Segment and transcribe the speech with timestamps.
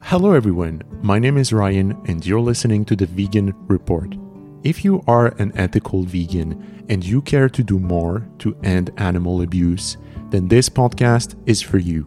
[0.00, 0.82] Hello, everyone.
[1.02, 4.14] My name is Ryan, and you're listening to the Vegan Report.
[4.62, 9.42] If you are an ethical vegan and you care to do more to end animal
[9.42, 9.96] abuse,
[10.30, 12.06] then this podcast is for you.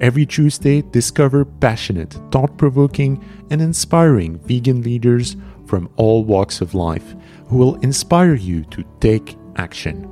[0.00, 5.36] Every Tuesday, discover passionate, thought provoking, and inspiring vegan leaders
[5.66, 7.14] from all walks of life
[7.48, 10.08] who will inspire you to take action.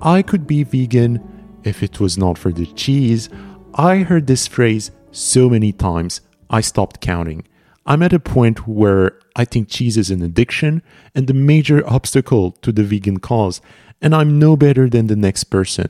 [0.00, 1.20] I could be vegan
[1.64, 3.28] if it was not for the cheese.
[3.74, 7.46] I heard this phrase so many times, I stopped counting.
[7.86, 10.82] I'm at a point where I think cheese is an addiction
[11.14, 13.60] and a major obstacle to the vegan cause,
[14.00, 15.88] and I'm no better than the next person.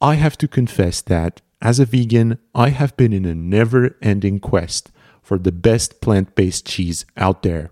[0.00, 4.40] I have to confess that, as a vegan, I have been in a never ending
[4.40, 4.90] quest
[5.22, 7.70] for the best plant based cheese out there.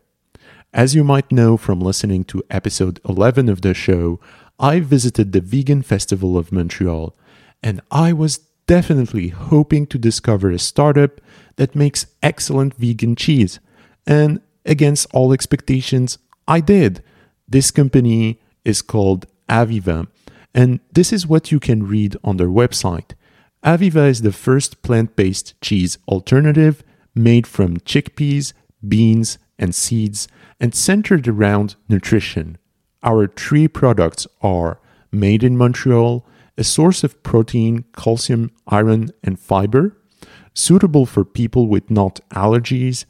[0.73, 4.21] As you might know from listening to episode 11 of the show,
[4.61, 7.17] I visited the Vegan Festival of Montreal,
[7.63, 8.39] and I was
[8.71, 11.21] definitely hoping to discover a startup
[11.57, 13.59] that makes excellent vegan cheese.
[14.07, 17.03] And against all expectations, I did.
[17.49, 20.07] This company is called Aviva,
[20.55, 23.15] and this is what you can read on their website.
[23.65, 28.53] Aviva is the first plant based cheese alternative made from chickpeas,
[28.87, 30.29] beans, and seeds
[30.61, 32.57] and centered around nutrition.
[33.03, 34.79] Our three products are
[35.11, 36.25] made in Montreal,
[36.57, 39.97] a source of protein, calcium, iron, and fiber,
[40.55, 43.05] suitable for people with not allergies,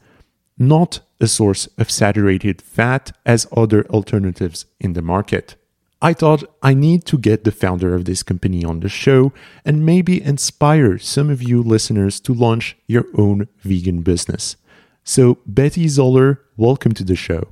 [0.57, 5.55] not a source of saturated fat as other alternatives in the market.
[6.03, 9.85] I thought I need to get the founder of this company on the show and
[9.85, 14.55] maybe inspire some of you listeners to launch your own vegan business.
[15.03, 17.49] So, Betty Zoller, welcome to the show.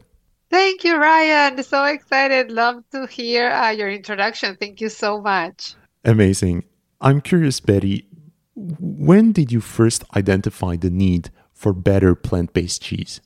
[0.49, 1.61] Thank you, Ryan.
[1.63, 2.49] So excited.
[2.49, 4.55] Love to hear uh, your introduction.
[4.55, 5.75] Thank you so much.
[6.03, 6.63] Amazing.
[7.01, 8.07] I'm curious, Betty,
[8.55, 13.21] when did you first identify the need for better plant-based cheese?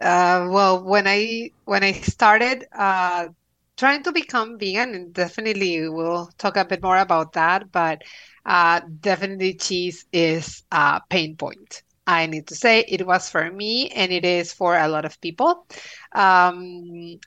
[0.00, 3.28] Uh, well, when I when I started uh,
[3.76, 8.02] trying to become vegan, and definitely we'll talk a bit more about that, but
[8.44, 11.82] uh, definitely cheese is a pain point.
[12.06, 15.20] I need to say it was for me, and it is for a lot of
[15.20, 15.66] people.
[16.12, 17.20] Um,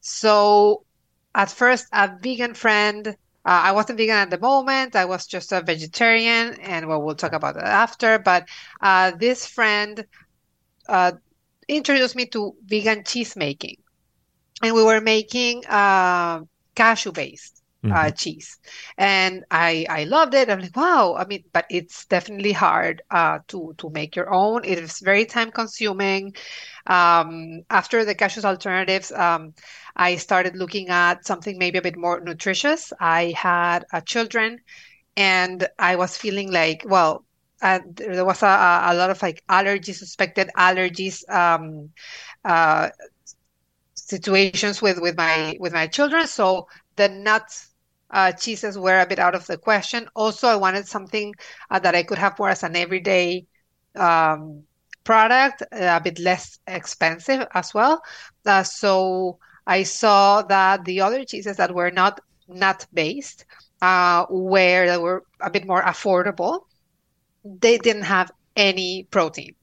[0.00, 0.84] so,
[1.34, 4.94] at first, a vegan friend uh, I wasn't vegan at the moment.
[4.94, 8.18] I was just a vegetarian, and well, we'll talk about that after.
[8.18, 8.48] But
[8.82, 10.04] uh, this friend
[10.88, 11.12] uh,
[11.66, 13.76] introduced me to vegan cheese making,
[14.62, 16.40] and we were making uh,
[16.74, 17.56] cashew based.
[17.82, 18.14] Uh, mm-hmm.
[18.14, 18.58] cheese
[18.98, 23.38] and i i loved it i'm like wow i mean but it's definitely hard uh,
[23.48, 26.34] to to make your own it is very time consuming
[26.86, 29.54] um, after the cashews alternatives um,
[30.00, 32.90] I started looking at something maybe a bit more nutritious.
[32.98, 34.60] I had uh, children,
[35.14, 37.26] and I was feeling like, well,
[37.60, 41.90] uh, there was a, a, lot of like allergies, suspected allergies, um,
[42.46, 42.88] uh,
[43.94, 46.26] situations with with my with my children.
[46.26, 47.68] So the nuts
[48.10, 50.08] uh, cheeses were a bit out of the question.
[50.16, 51.34] Also, I wanted something
[51.70, 53.46] uh, that I could have more as an everyday
[53.96, 54.62] um,
[55.04, 58.00] product, a bit less expensive as well.
[58.46, 63.44] Uh, so I saw that the other cheeses that were not nut based,
[63.82, 66.62] uh, where they were a bit more affordable,
[67.44, 69.54] they didn't have any protein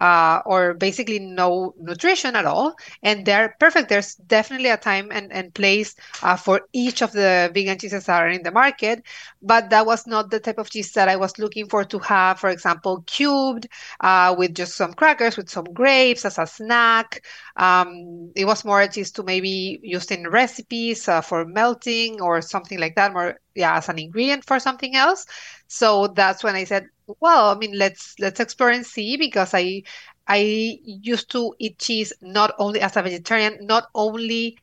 [0.00, 2.74] uh, or basically no nutrition at all.
[3.02, 3.88] And they're perfect.
[3.88, 8.22] There's definitely a time and, and place uh, for each of the vegan cheeses that
[8.22, 9.04] are in the market.
[9.42, 12.40] But that was not the type of cheese that I was looking for to have,
[12.40, 13.68] for example, cubed
[14.00, 17.24] uh, with just some crackers, with some grapes as a snack.
[17.56, 22.40] Um, it was more a cheese to maybe used in recipes uh, for melting or
[22.40, 25.26] something like that, more yeah, as an ingredient for something else.
[25.68, 26.86] So that's when I said,
[27.20, 29.82] well, I mean, let's let's explore and see because I
[30.26, 34.58] I used to eat cheese not only as a vegetarian, not only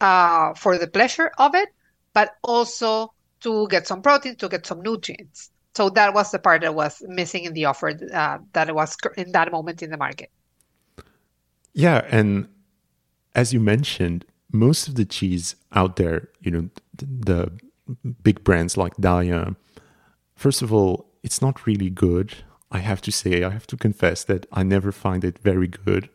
[0.00, 1.68] uh, for the pleasure of it,
[2.14, 5.50] but also to get some protein, to get some nutrients.
[5.74, 9.32] So that was the part that was missing in the offer uh, that was in
[9.32, 10.30] that moment in the market.
[11.72, 12.48] Yeah, and
[13.34, 17.52] as you mentioned, most of the cheese out there, you know, the, the
[18.22, 19.56] big brands like Daiya,
[20.34, 22.34] first of all, it's not really good.
[22.70, 26.08] I have to say, I have to confess that I never find it very good.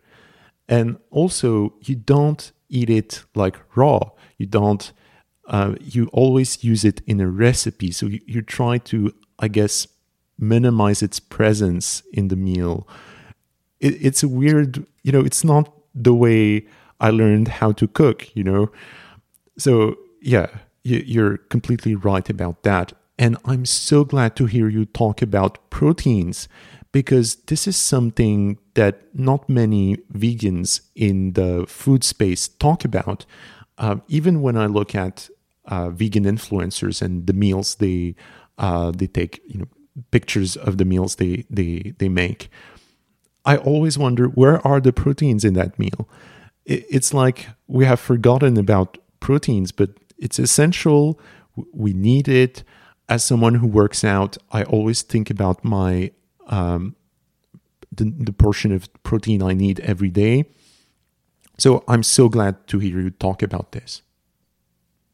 [0.67, 4.09] And also, you don't eat it like raw.
[4.37, 4.91] You don't,
[5.47, 7.91] uh, you always use it in a recipe.
[7.91, 9.87] So you, you try to, I guess,
[10.37, 12.87] minimize its presence in the meal.
[13.79, 16.67] It, it's a weird, you know, it's not the way
[16.99, 18.71] I learned how to cook, you know?
[19.57, 20.47] So, yeah,
[20.95, 22.93] you're completely right about that.
[23.19, 26.47] And I'm so glad to hear you talk about proteins
[26.91, 33.25] because this is something that not many vegans in the food space talk about.
[33.77, 35.29] Uh, even when I look at
[35.65, 38.15] uh, vegan influencers and the meals they
[38.57, 39.67] uh, they take, you know,
[40.11, 42.49] pictures of the meals they they they make,
[43.45, 46.07] I always wonder where are the proteins in that meal.
[46.65, 51.19] It's like we have forgotten about proteins, but it's essential.
[51.73, 52.63] We need it.
[53.09, 56.11] As someone who works out, I always think about my
[56.47, 56.95] um,
[57.91, 60.45] the, the portion of protein I need every day.
[61.57, 64.01] So I'm so glad to hear you talk about this.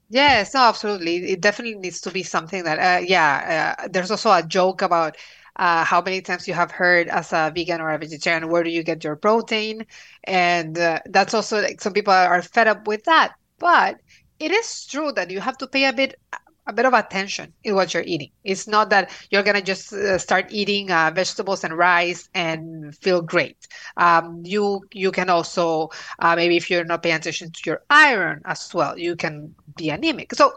[0.10, 1.32] Yes, no, absolutely.
[1.32, 5.18] It definitely needs to be something that, uh, yeah, uh, there's also a joke about
[5.56, 8.70] uh, how many times you have heard as a vegan or a vegetarian, where do
[8.70, 9.86] you get your protein?
[10.26, 13.34] And uh, that's also like some people are fed up with that.
[13.60, 14.02] But
[14.40, 16.20] it is true that you have to pay a bit
[16.66, 18.30] a bit of attention in what you're eating.
[18.44, 23.22] It's not that you're gonna just uh, start eating uh, vegetables and rice and feel
[23.22, 23.58] great.
[23.98, 25.90] Um, you you can also
[26.20, 29.90] uh, maybe if you're not paying attention to your iron as well, you can be
[29.90, 30.34] anemic.
[30.36, 30.54] So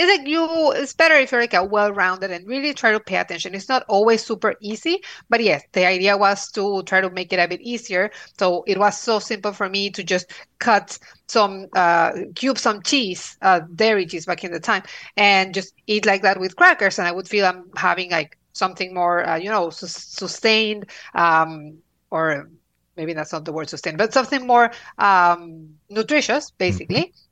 [0.00, 3.16] it's like you it's better if you're like a well-rounded and really try to pay
[3.16, 3.54] attention.
[3.54, 7.38] It's not always super easy, but yes, the idea was to try to make it
[7.38, 8.10] a bit easier.
[8.38, 10.98] So it was so simple for me to just cut
[11.28, 14.82] some uh, cube some cheese, uh, dairy cheese back in the time,
[15.16, 18.94] and just eat like that with crackers, and I would feel I'm having like something
[18.94, 21.78] more, uh, you know, su- sustained, um,
[22.10, 22.50] or
[22.96, 27.00] maybe that's not the word sustained, but something more um, nutritious, basically.
[27.02, 27.29] Mm-hmm.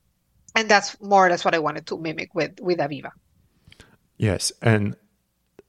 [0.58, 3.12] And that's more or less what I wanted to mimic with with Aviva.
[4.16, 4.96] Yes, and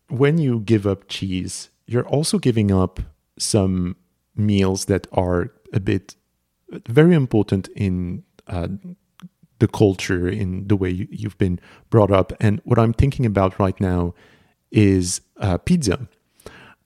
[0.07, 3.00] when you give up cheese, you're also giving up
[3.38, 3.97] some
[4.36, 6.15] meals that are a bit
[6.88, 8.68] very important in uh,
[9.59, 11.59] the culture, in the way you, have been
[11.91, 12.33] brought up.
[12.39, 14.15] And what I'm thinking about right now
[14.71, 16.07] is uh, pizza.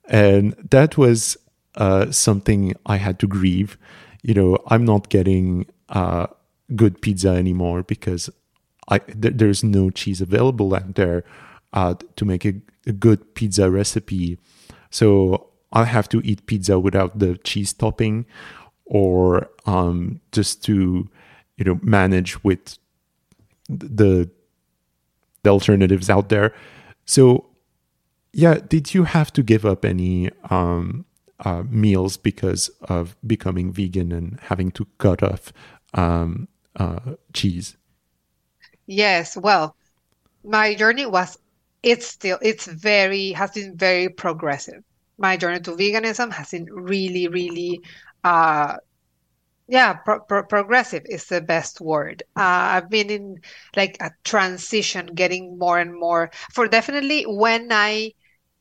[0.10, 1.38] And that was
[1.76, 3.78] uh, something I had to grieve.
[4.24, 6.28] You know, I'm not getting uh,
[6.76, 8.30] good pizza anymore because
[8.88, 11.24] I, th- there's no cheese available out there
[11.74, 12.54] uh, to make a,
[12.86, 14.38] a good pizza recipe.
[14.90, 18.26] So I have to eat pizza without the cheese topping
[18.86, 21.10] or um, just to
[21.58, 22.78] you know manage with
[23.70, 24.30] the
[25.44, 26.54] the alternatives out there.
[27.06, 27.48] So
[28.34, 31.06] yeah, did you have to give up any um,
[31.40, 35.54] uh, meals because of becoming vegan and having to cut off
[35.94, 37.78] um, uh, cheese?
[38.88, 39.36] Yes.
[39.38, 39.76] Well,
[40.44, 41.38] my journey was
[41.84, 44.84] it's still it's very has been very progressive.
[45.18, 47.82] My journey to veganism has been really, really
[48.24, 48.78] uh,
[49.68, 53.38] yeah pro- pro- progressive is the best word uh, i've been in
[53.76, 58.12] like a transition getting more and more for definitely when i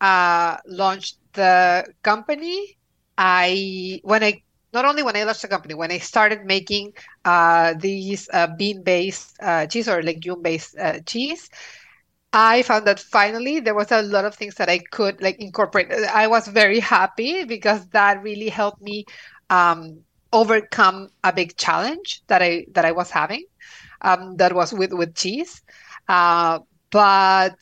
[0.01, 2.79] uh, launched the company
[3.19, 4.41] i when i
[4.73, 6.93] not only when i launched the company when i started making
[7.25, 11.49] uh, these uh, bean based uh, cheese or legume based uh, cheese
[12.33, 15.91] I found that finally there was a lot of things that I could like incorporate.
[15.93, 19.05] I was very happy because that really helped me
[19.51, 23.45] um, overcome a big challenge that I that I was having.
[24.01, 25.63] Um, that was with with cheese.
[26.09, 26.61] Uh,
[26.91, 27.55] but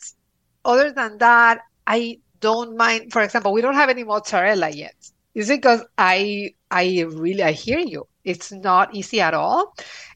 [0.65, 3.11] other than that, I don't mind.
[3.11, 4.95] For example, we don't have any mozzarella yet.
[5.33, 8.07] Is it because I I really I hear you.
[8.23, 9.73] It's not easy at all.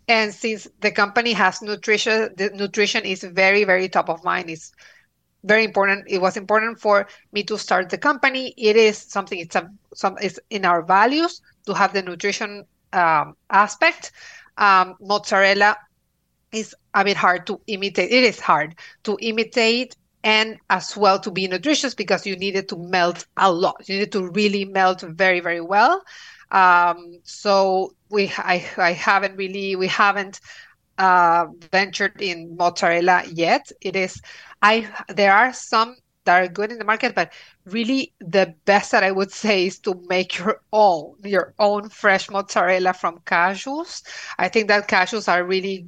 [0.08, 4.50] And since the company has nutrition, the nutrition is very very top of mind.
[4.50, 4.72] It's
[5.44, 6.06] very important.
[6.08, 8.54] It was important for me to start the company.
[8.58, 9.40] It is something.
[9.40, 10.18] It's a some.
[10.22, 14.12] It's in our values to have the nutrition um, aspect.
[14.58, 15.78] Um, mozzarella
[16.52, 18.12] is a bit hard to imitate.
[18.12, 22.70] It is hard to imitate and as well to be nutritious because you need it
[22.70, 23.88] to melt a lot.
[23.88, 26.02] You need to really melt very, very well.
[26.52, 30.40] Um, so we, I, I haven't really, we haven't
[30.98, 33.72] uh, ventured in mozzarella yet.
[33.82, 34.22] It is,
[34.62, 37.32] I, there are some that are good in the market, but
[37.66, 42.30] really the best that I would say is to make your own, your own fresh
[42.30, 44.02] mozzarella from cashews.
[44.38, 45.88] I think that cashews are really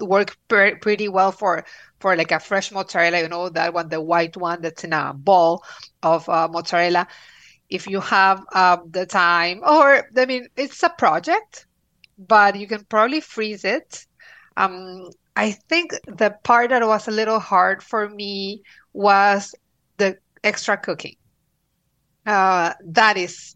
[0.00, 1.64] work pretty well for
[2.00, 3.20] for like a fresh mozzarella.
[3.20, 5.62] You know that one, the white one that's in a ball
[6.02, 7.06] of uh, mozzarella.
[7.68, 11.66] If you have um, the time, or I mean, it's a project,
[12.18, 14.06] but you can probably freeze it.
[14.56, 19.54] Um, I think the part that was a little hard for me was
[19.98, 21.16] the extra cooking.
[22.26, 23.54] Uh, that is,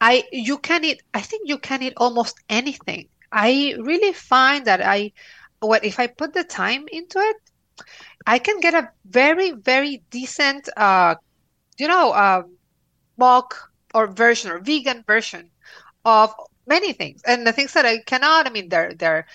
[0.00, 1.02] I you can eat.
[1.12, 3.08] I think you can eat almost anything.
[3.32, 5.12] I really find that I,
[5.60, 7.36] what if I put the time into it,
[8.26, 11.16] I can get a very very decent, uh,
[11.78, 12.42] you know, uh,
[13.16, 15.50] mock or version or vegan version
[16.04, 16.34] of
[16.66, 17.22] many things.
[17.26, 19.26] And the things that I cannot, I mean, there there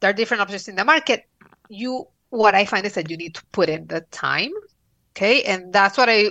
[0.00, 1.24] there are different options in the market.
[1.68, 4.50] You what I find is that you need to put in the time.
[5.16, 5.42] Okay.
[5.44, 6.30] And that's what I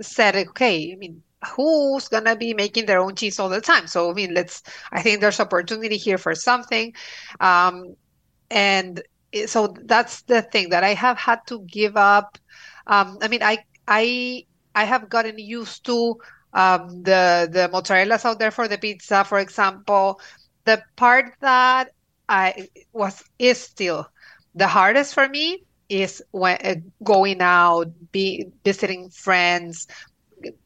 [0.00, 1.22] said, okay, I mean,
[1.56, 3.86] who's gonna be making their own cheese all the time?
[3.86, 4.62] So I mean, let's.
[4.92, 6.94] I think there's opportunity here for something,
[7.40, 7.96] um,
[8.50, 9.02] and
[9.46, 12.38] so that's the thing that I have had to give up.
[12.86, 13.58] Um, I mean, I
[13.88, 16.16] I I have gotten used to
[16.54, 20.20] um, the the mozzarellas out there for the pizza, for example.
[20.64, 21.90] The part that
[22.28, 24.06] I was is still
[24.54, 29.86] the hardest for me is when uh, going out, be visiting friends,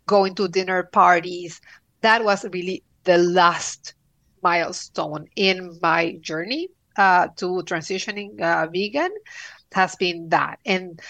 [0.06, 1.60] going to dinner parties.
[2.02, 3.94] That was really the last
[4.42, 9.10] milestone in my journey uh, to transitioning uh, vegan.
[9.72, 11.00] Has been that, and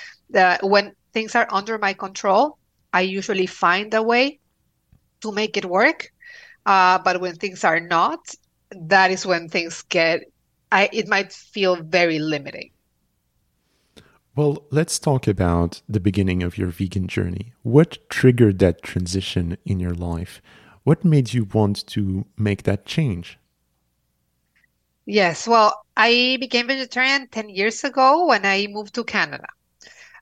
[0.63, 2.59] when things are under my control,
[2.93, 4.41] I usually find a way
[5.23, 6.09] to make it work.
[6.67, 8.21] Uh, but when things are not,
[8.73, 10.23] that is when things get.
[10.71, 12.71] I, it might feel very limiting.
[14.35, 17.53] Well, let's talk about the beginning of your vegan journey.
[17.63, 20.41] What triggered that transition in your life?
[20.85, 23.39] What made you want to make that change?
[25.07, 29.49] Yes, well, I became vegetarian 10 years ago when I moved to Canada.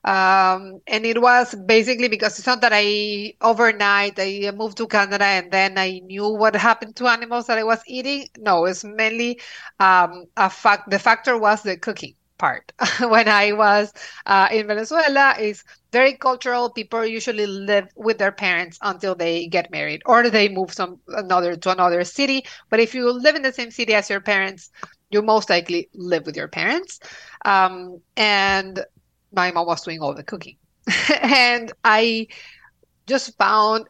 [0.07, 5.25] Um, and it was basically because it's not that I overnight I moved to Canada
[5.25, 8.27] and then I knew what happened to animals that I was eating.
[8.37, 9.41] No, it's mainly
[9.79, 10.89] um, a fact.
[10.89, 12.71] The factor was the cooking part
[13.01, 13.93] when I was
[14.25, 16.69] uh, in Venezuela is very cultural.
[16.71, 21.55] People usually live with their parents until they get married or they move some another
[21.57, 22.45] to another city.
[22.69, 24.69] But if you live in the same city as your parents,
[25.09, 26.99] you most likely live with your parents.
[27.45, 28.83] Um, and
[29.31, 30.57] my mom was doing all the cooking,
[31.21, 32.27] and I
[33.07, 33.85] just found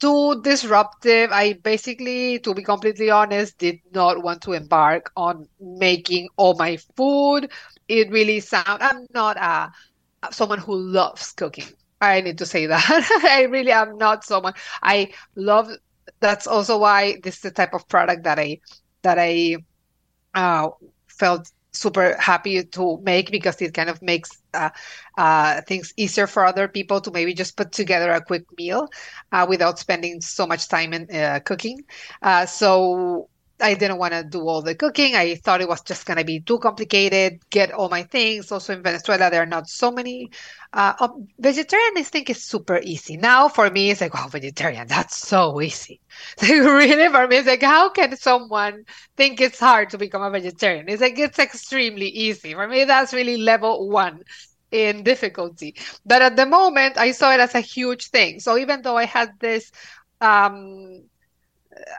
[0.00, 1.30] too disruptive.
[1.32, 6.78] I basically, to be completely honest, did not want to embark on making all my
[6.96, 7.50] food.
[7.88, 9.70] It really sound i'm not a
[10.32, 11.66] someone who loves cooking.
[12.00, 13.20] I need to say that.
[13.24, 15.70] I really am not someone i love
[16.20, 18.58] that's also why this is the type of product that i
[19.02, 19.56] that i
[20.34, 20.68] uh,
[21.08, 24.70] felt super happy to make because it kind of makes uh,
[25.16, 28.88] uh, things easier for other people to maybe just put together a quick meal
[29.32, 31.84] uh, without spending so much time in uh, cooking.
[32.22, 33.28] Uh, so
[33.60, 35.14] I didn't want to do all the cooking.
[35.16, 38.52] I thought it was just going to be too complicated, get all my things.
[38.52, 40.30] Also in Venezuela, there are not so many.
[40.72, 43.16] Uh, vegetarian, I think, is super easy.
[43.16, 46.00] Now for me, it's like, oh, vegetarian, that's so easy.
[46.42, 48.84] Like, really, for me, it's like, how can someone
[49.16, 50.88] think it's hard to become a vegetarian?
[50.88, 52.54] It's like, it's extremely easy.
[52.54, 54.22] For me, that's really level one
[54.70, 55.76] in difficulty.
[56.04, 58.40] But at the moment, I saw it as a huge thing.
[58.40, 59.70] So even though I had this,
[60.20, 61.07] um,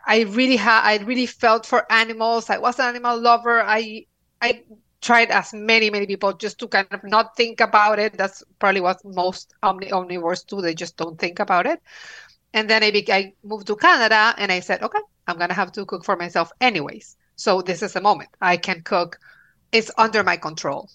[0.05, 2.49] I really had I really felt for animals.
[2.49, 3.61] I was an animal lover.
[3.61, 4.05] I
[4.41, 4.63] I
[5.01, 8.17] tried as many many people just to kind of not think about it.
[8.17, 10.61] That's probably what most omni- omnivores do.
[10.61, 11.81] They just don't think about it.
[12.53, 15.71] And then I, be- I moved to Canada and I said, okay, I'm gonna have
[15.73, 17.17] to cook for myself anyways.
[17.35, 19.17] So this is a moment I can cook.
[19.71, 20.89] It's under my control,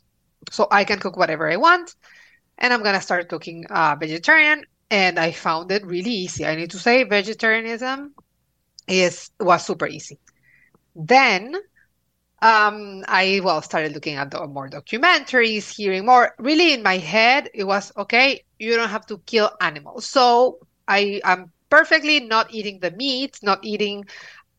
[0.50, 1.94] so I can cook whatever I want.
[2.58, 4.64] And I'm gonna start cooking uh, vegetarian.
[4.90, 6.46] And I found it really easy.
[6.46, 8.14] I need to say, vegetarianism
[8.88, 10.18] is was super easy.
[10.94, 11.54] Then
[12.42, 16.34] um, I well started looking at the, more documentaries, hearing more.
[16.38, 18.44] Really, in my head, it was okay.
[18.58, 23.60] You don't have to kill animals, so I am perfectly not eating the meat, not
[23.64, 24.04] eating.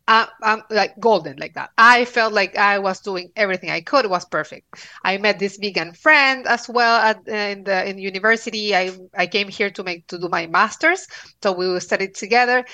[0.07, 1.71] Uh, I'm like golden like that.
[1.79, 4.05] I felt like I was doing everything I could.
[4.05, 4.65] It was perfect.
[5.03, 8.75] I met this vegan friend as well at in the in university.
[8.75, 11.07] I I came here to make to do my masters,
[11.41, 12.65] so we studied together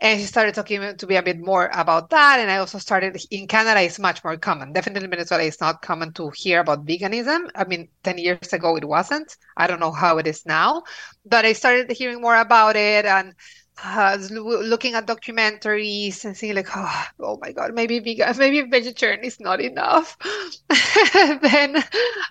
[0.00, 2.38] and she started talking to me a bit more about that.
[2.38, 4.72] And I also started in Canada, it's much more common.
[4.72, 7.50] Definitely in Venezuela, it's not common to hear about veganism.
[7.56, 9.36] I mean, 10 years ago, it wasn't.
[9.56, 10.84] I don't know how it is now,
[11.26, 13.34] but I started hearing more about it and
[13.82, 19.24] uh, looking at documentaries and seeing like, oh, oh my God, maybe vegan, maybe vegetarian
[19.24, 20.16] is not enough.
[20.68, 21.82] then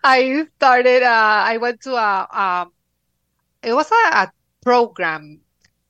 [0.04, 2.72] I started, uh, I went to a, um,
[3.62, 4.32] it was a, a
[4.64, 5.42] program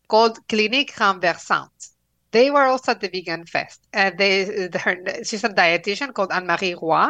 [0.07, 1.91] called Clinique Renversante.
[2.31, 3.87] They were also at the Vegan Fest.
[3.93, 7.09] And they, her, she's a dietitian called Anne Marie Roy.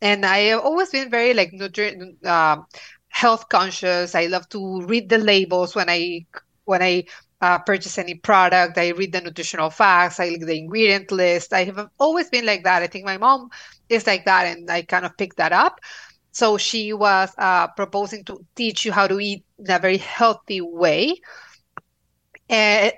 [0.00, 2.56] And I have always been very like nutri- uh,
[3.08, 4.14] health conscious.
[4.14, 6.26] I love to read the labels when I
[6.64, 7.04] when I
[7.40, 8.78] uh, purchase any product.
[8.78, 10.20] I read the nutritional facts.
[10.20, 11.52] I look the ingredient list.
[11.52, 12.82] I have always been like that.
[12.82, 13.48] I think my mom
[13.88, 15.80] is like that, and I kind of picked that up.
[16.32, 20.60] So she was uh, proposing to teach you how to eat in a very healthy
[20.60, 21.16] way
[22.50, 22.90] uh,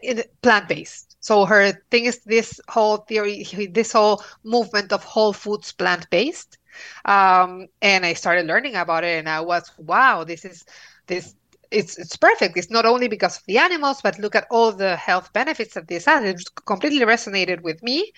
[0.43, 1.17] plant based.
[1.21, 6.59] So her thing is this whole theory, this whole movement of whole foods plant based.
[7.05, 10.65] Um, and I started learning about it, and I was wow, this is
[11.07, 11.35] this
[11.71, 12.57] it's it's perfect.
[12.57, 15.89] It's not only because of the animals, but look at all the health benefits that
[15.89, 16.25] this has.
[16.25, 18.13] It completely resonated with me.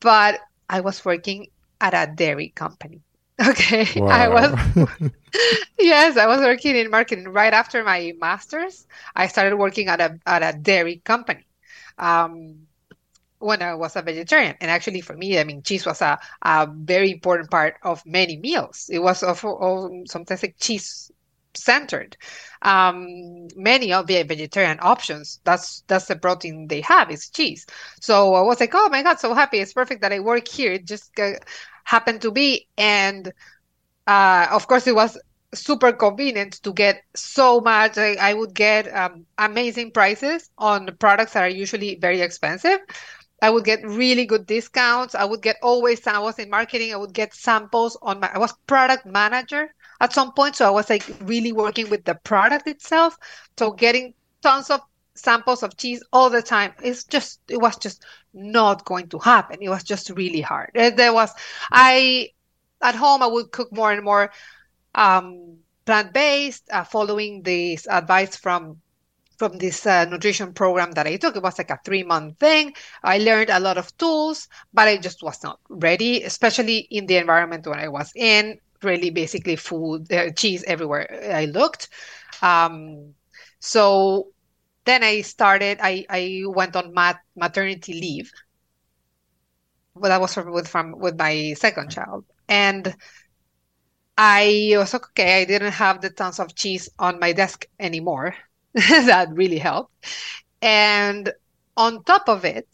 [0.00, 1.48] But I was working
[1.80, 3.00] at a dairy company.
[3.40, 3.86] Okay.
[3.96, 4.08] Wow.
[4.08, 4.52] I was
[5.78, 8.86] Yes, I was working in marketing right after my masters.
[9.14, 11.46] I started working at a at a dairy company.
[11.98, 12.66] Um,
[13.38, 14.56] when I was a vegetarian.
[14.60, 18.36] And actually, for me, I mean, cheese was a, a very important part of many
[18.38, 18.88] meals.
[18.90, 21.10] It was of, of sometimes like cheese
[21.54, 22.16] centered.
[22.62, 27.66] Um, many of the vegetarian options, that's that's the protein they have is cheese.
[28.00, 29.58] So I was like, oh my god, so happy!
[29.58, 30.78] It's perfect that I work here.
[30.78, 31.32] Just uh,
[31.84, 33.32] happened to be, and
[34.06, 35.18] uh, of course, it was
[35.52, 37.98] super convenient to get so much.
[37.98, 42.78] I, I would get um, amazing prices on products that are usually very expensive.
[43.42, 45.14] I would get really good discounts.
[45.14, 48.38] I would get always, I was in marketing, I would get samples on my, I
[48.38, 50.56] was product manager at some point.
[50.56, 53.16] So I was like really working with the product itself.
[53.58, 54.80] So getting tons of
[55.20, 59.58] samples of cheese all the time it's just it was just not going to happen
[59.60, 61.30] it was just really hard there was
[61.70, 62.28] i
[62.82, 64.30] at home i would cook more and more
[64.94, 68.80] um, plant-based uh, following this advice from
[69.40, 71.34] from this uh, nutrition program that I took.
[71.34, 72.74] It was like a three month thing.
[73.02, 77.16] I learned a lot of tools, but I just was not ready, especially in the
[77.16, 81.88] environment when I was in really basically food, uh, cheese everywhere I looked.
[82.42, 83.14] Um,
[83.60, 84.28] so
[84.90, 88.32] then I started, I, I went on mat- maternity leave.
[89.94, 92.24] Well, that was from, with, from, with my second child.
[92.48, 92.94] And
[94.18, 95.42] I was okay.
[95.42, 98.34] I didn't have the tons of cheese on my desk anymore.
[98.74, 99.92] that really helped.
[100.62, 101.32] And
[101.76, 102.68] on top of it,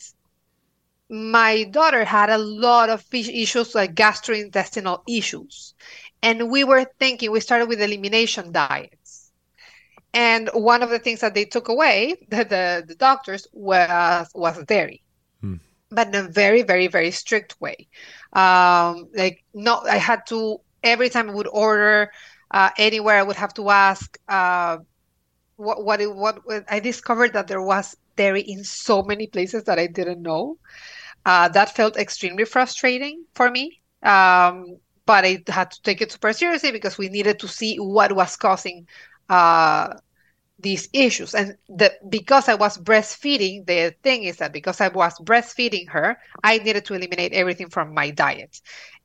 [1.09, 5.75] my daughter had a lot of issues like gastrointestinal issues
[6.23, 9.06] and we were thinking we started with elimination diets
[10.17, 14.63] and one of the things that they took away the, the, the doctors was was
[14.65, 15.03] dairy
[15.41, 15.57] hmm.
[15.91, 17.87] but in a very very very strict way
[18.33, 22.11] um like no i had to every time i would order
[22.51, 24.79] uh, anywhere i would have to ask uh,
[25.57, 29.79] what what, it, what i discovered that there was dairy in so many places that
[29.79, 30.57] i didn't know
[31.27, 33.83] uh, that felt extremely frustrating for me.
[34.03, 38.15] Um, but I had to take it super seriously because we needed to see what
[38.15, 38.87] was causing
[39.29, 39.95] uh,
[40.59, 41.35] these issues.
[41.35, 41.57] And
[42.09, 46.85] because I was breastfeeding, the thing is that because I was breastfeeding her, I needed
[46.87, 48.61] to eliminate everything from my diet.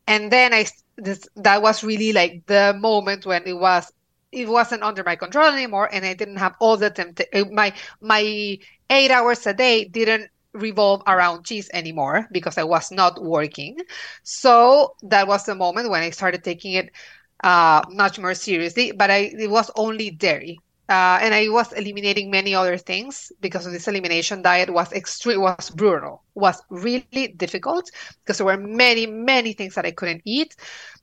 [0.08, 0.66] And then I
[0.98, 3.92] this, that was really like the moment when it was
[4.32, 7.54] it wasn't under my control anymore, and I didn't have all the temptation.
[7.54, 8.58] My my
[8.90, 13.78] eight hours a day didn't revolve around cheese anymore because I was not working.
[14.24, 16.92] So that was the moment when I started taking it
[17.44, 18.92] uh, much more seriously.
[18.92, 20.60] But I, it was only dairy.
[20.92, 25.42] Uh, and I was eliminating many other things because of this elimination diet was extreme,
[25.42, 30.54] was brutal, was really difficult because there were many, many things that I couldn't eat.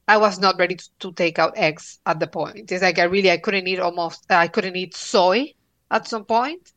[0.07, 2.71] I was not ready to, to take out eggs at the point.
[2.71, 5.55] It's like I really I couldn't eat almost I couldn't eat soy
[5.91, 6.73] at some point.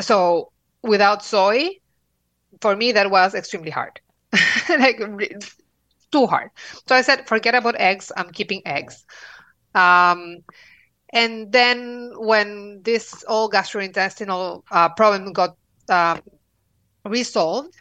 [0.00, 1.70] So without soy,
[2.60, 4.00] for me that was extremely hard
[4.68, 5.00] like
[6.12, 6.50] too hard
[6.86, 9.04] so i said forget about eggs i'm keeping eggs
[9.74, 10.38] um,
[11.12, 15.56] and then when this all gastrointestinal uh, problem got
[15.88, 16.20] um,
[17.04, 17.74] resolved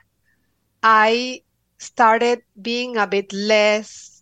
[0.84, 1.42] i
[1.78, 4.20] started being a bit less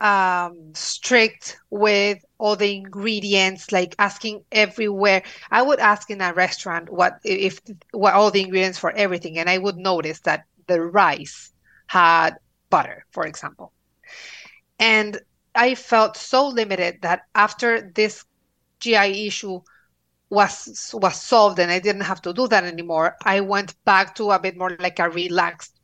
[0.00, 5.22] um, strict with all the ingredients, like asking everywhere.
[5.50, 7.60] I would ask in a restaurant what if
[7.92, 11.52] what all the ingredients for everything, and I would notice that the rice
[11.86, 12.36] had
[12.70, 13.72] butter, for example.
[14.78, 15.20] And
[15.54, 18.24] I felt so limited that after this
[18.80, 19.60] GI issue
[20.30, 24.30] was was solved and I didn't have to do that anymore, I went back to
[24.32, 25.80] a bit more like a relaxed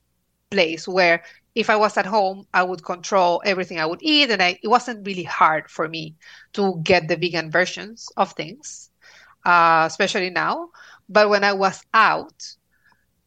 [0.51, 4.43] place where if I was at home, I would control everything I would eat, and
[4.43, 6.17] I, it wasn't really hard for me
[6.55, 8.91] to get the vegan versions of things,
[9.47, 10.71] uh, especially now.
[11.09, 12.35] But when I was out,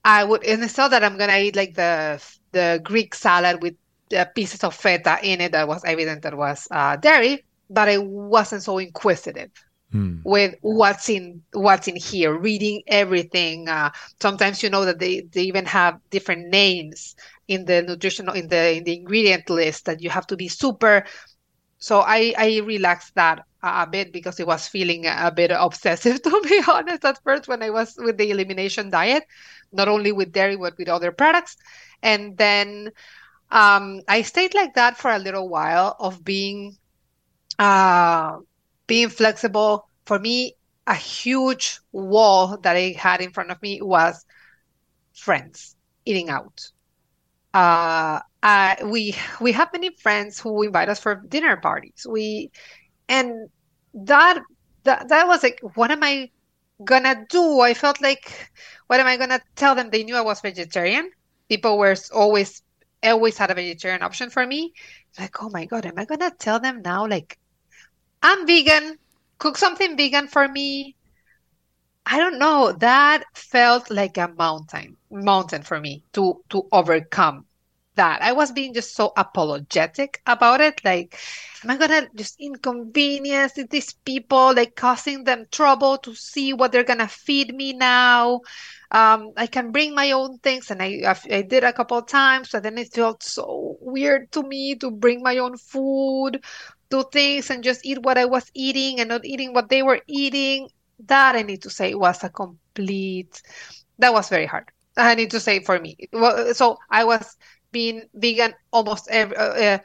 [0.04, 3.76] I would, and it's not that I'm gonna eat like the the Greek salad with
[4.16, 7.98] uh, pieces of feta in it that was evident that was uh, dairy, but I
[7.98, 9.52] wasn't so inquisitive.
[9.90, 10.18] Hmm.
[10.26, 15.44] with what's in what's in here reading everything uh, sometimes you know that they, they
[15.44, 17.16] even have different names
[17.48, 21.06] in the nutritional in the in the ingredient list that you have to be super
[21.78, 26.42] so i i relaxed that a bit because it was feeling a bit obsessive, to
[26.48, 29.24] be honest, at first when I was with the elimination diet,
[29.72, 31.58] not only with dairy, but with other products.
[32.02, 32.92] And then
[33.52, 36.78] um, I stayed like that for a little while of being
[37.60, 38.38] uh,
[38.88, 39.88] being flexible.
[40.06, 40.56] For me,
[40.88, 44.26] a huge wall that I had in front of me was
[45.14, 46.72] friends eating out.
[47.54, 52.06] Uh, uh, we we have many friends who invite us for dinner parties.
[52.10, 52.52] We
[53.10, 53.50] and
[53.94, 54.42] that
[54.84, 56.30] that that was like, what am I
[56.84, 57.60] gonna do?
[57.62, 58.52] I felt like,
[58.88, 59.90] what am I gonna tell them?
[59.90, 61.10] They knew I was vegetarian.
[61.50, 62.62] People were always
[63.04, 64.74] always had a vegetarian option for me.
[65.20, 67.08] Like, oh my god, am I gonna tell them now?
[67.08, 67.38] Like,
[68.22, 69.00] I'm vegan.
[69.40, 70.96] Cook something vegan for me.
[72.06, 72.72] I don't know.
[72.72, 77.46] That felt like a mountain, mountain for me to to overcome
[77.96, 78.22] that.
[78.22, 80.84] I was being just so apologetic about it.
[80.86, 81.18] Like,
[81.64, 86.84] am I gonna just inconvenience these people, like causing them trouble to see what they're
[86.86, 88.42] gonna feed me now?
[88.90, 92.64] Um, I can bring my own things, and I I did a couple times, but
[92.64, 96.42] then it felt so weird to me to bring my own food,
[96.90, 100.02] do things, and just eat what I was eating and not eating what they were
[100.08, 100.70] eating.
[101.08, 103.42] That I need to say was a complete.
[104.00, 104.66] That was very hard.
[104.98, 105.98] I need to say for me.
[106.54, 107.38] So I was
[107.72, 109.78] being vegan almost every, uh, uh,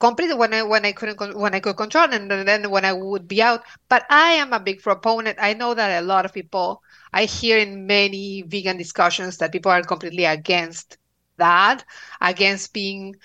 [0.00, 3.28] completely when I when I couldn't when I could control and then when I would
[3.28, 3.62] be out.
[3.88, 5.38] But I am a big proponent.
[5.40, 9.70] I know that a lot of people I hear in many vegan discussions that people
[9.72, 10.98] are completely against
[11.38, 11.84] that,
[12.20, 13.16] against being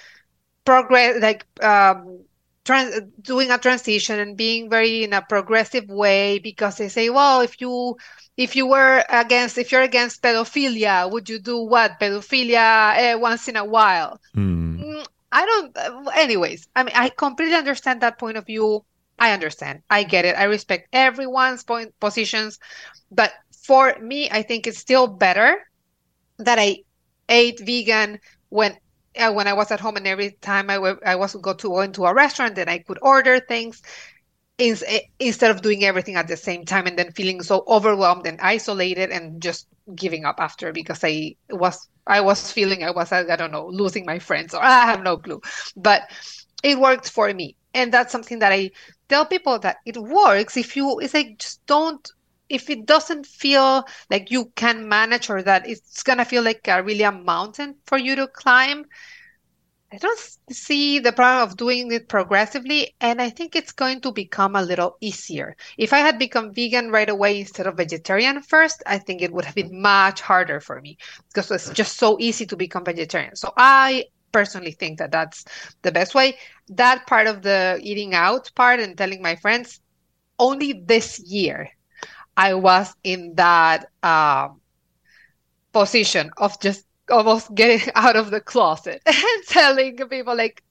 [0.65, 2.23] progress like um,
[2.65, 7.41] trans- doing a transition and being very in a progressive way because they say, well,
[7.41, 7.95] if you
[8.37, 11.99] if you were against if you're against pedophilia would you do what?
[12.01, 14.19] Pedophilia uh, once in a while.
[14.33, 14.81] Hmm.
[14.81, 15.05] mm.
[15.31, 15.75] i don't
[16.15, 18.83] anyways i mean i completely understand that point of view.
[19.17, 19.81] I understand.
[19.89, 20.35] I get it.
[20.35, 22.59] I respect everyone's point positions.
[23.11, 23.31] But
[23.65, 25.57] for me i think it's still better
[26.37, 26.77] that i
[27.29, 28.77] ate vegan when
[29.17, 31.67] uh, when I was at home and every time I, w- I was go to
[31.69, 33.81] go into a restaurant then I could order things
[34.57, 38.25] is eh, instead of doing everything at the same time and then feeling so overwhelmed
[38.27, 43.11] and isolated and just giving up after because I was I was feeling I was
[43.11, 45.41] I don't know losing my friends or I have no clue.
[45.75, 46.03] But
[46.63, 47.55] it worked for me.
[47.73, 48.71] And that's something that I
[49.09, 52.07] tell people that it works if you it's like just don't
[52.49, 56.83] if it doesn't feel like you can manage or that it's gonna feel like a
[56.83, 58.85] really a mountain for you to climb
[59.91, 60.19] I don't
[60.51, 64.61] see the problem of doing it progressively, and I think it's going to become a
[64.61, 65.55] little easier.
[65.77, 69.45] If I had become vegan right away instead of vegetarian first, I think it would
[69.45, 70.97] have been much harder for me
[71.29, 73.35] because it's just so easy to become vegetarian.
[73.37, 75.45] So I personally think that that's
[75.81, 76.37] the best way.
[76.67, 79.79] That part of the eating out part and telling my friends,
[80.39, 81.69] only this year
[82.37, 84.49] I was in that uh,
[85.73, 90.61] position of just almost getting out of the closet and telling people like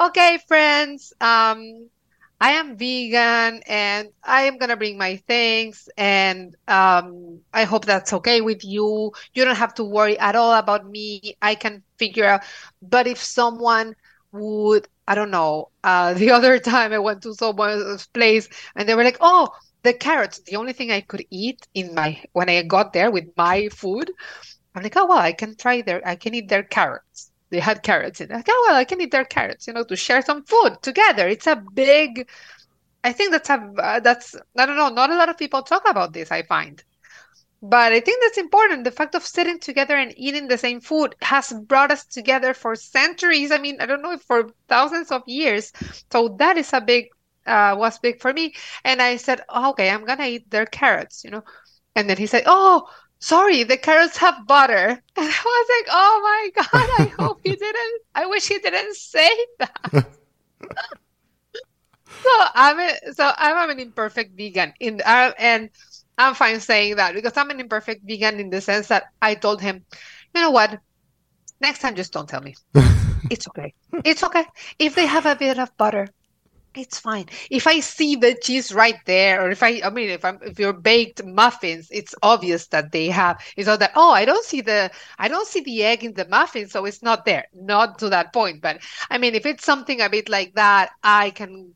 [0.00, 1.88] okay friends um
[2.40, 8.12] i am vegan and i am gonna bring my things and um i hope that's
[8.12, 9.12] okay with you.
[9.34, 11.36] You don't have to worry at all about me.
[11.42, 12.42] I can figure out.
[12.82, 13.94] But if someone
[14.32, 18.94] would i don't know uh the other time i went to someone's place and they
[18.94, 19.48] were like oh
[19.82, 23.26] the carrots the only thing i could eat in my when i got there with
[23.36, 24.10] my food
[24.74, 27.32] I'm like, oh well, I can try their, I can eat their carrots.
[27.50, 28.28] They had carrots in.
[28.28, 29.66] Like, oh well, I can eat their carrots.
[29.66, 31.26] You know, to share some food together.
[31.28, 32.28] It's a big.
[33.02, 34.90] I think that's a uh, that's I don't know.
[34.90, 36.30] Not a lot of people talk about this.
[36.30, 36.82] I find,
[37.62, 38.84] but I think that's important.
[38.84, 42.76] The fact of sitting together and eating the same food has brought us together for
[42.76, 43.50] centuries.
[43.50, 45.72] I mean, I don't know for thousands of years.
[46.12, 47.06] So that is a big
[47.48, 48.54] uh, was big for me.
[48.84, 51.24] And I said, oh, okay, I'm gonna eat their carrots.
[51.24, 51.44] You know,
[51.96, 55.02] and then he said, oh sorry, the carrots have butter.
[55.16, 58.94] And I was like, oh my God, I hope he didn't, I wish he didn't
[58.94, 59.74] say that.
[62.06, 65.70] so I'm a, so I'm an imperfect vegan in uh, and
[66.16, 69.60] I'm fine saying that because I'm an imperfect vegan in the sense that I told
[69.60, 69.84] him,
[70.34, 70.78] you know what,
[71.60, 72.54] next time just don't tell me.
[73.30, 73.74] it's okay.
[74.04, 74.44] It's okay.
[74.78, 76.08] If they have a bit of butter,
[76.78, 77.26] it's fine.
[77.50, 80.58] If I see the cheese right there, or if I, I mean, if I'm, if
[80.58, 83.40] you're baked muffins, it's obvious that they have.
[83.56, 86.26] It's not that, oh, I don't see the, I don't see the egg in the
[86.28, 87.46] muffin, so it's not there.
[87.54, 91.30] Not to that point, but I mean, if it's something a bit like that, I
[91.30, 91.74] can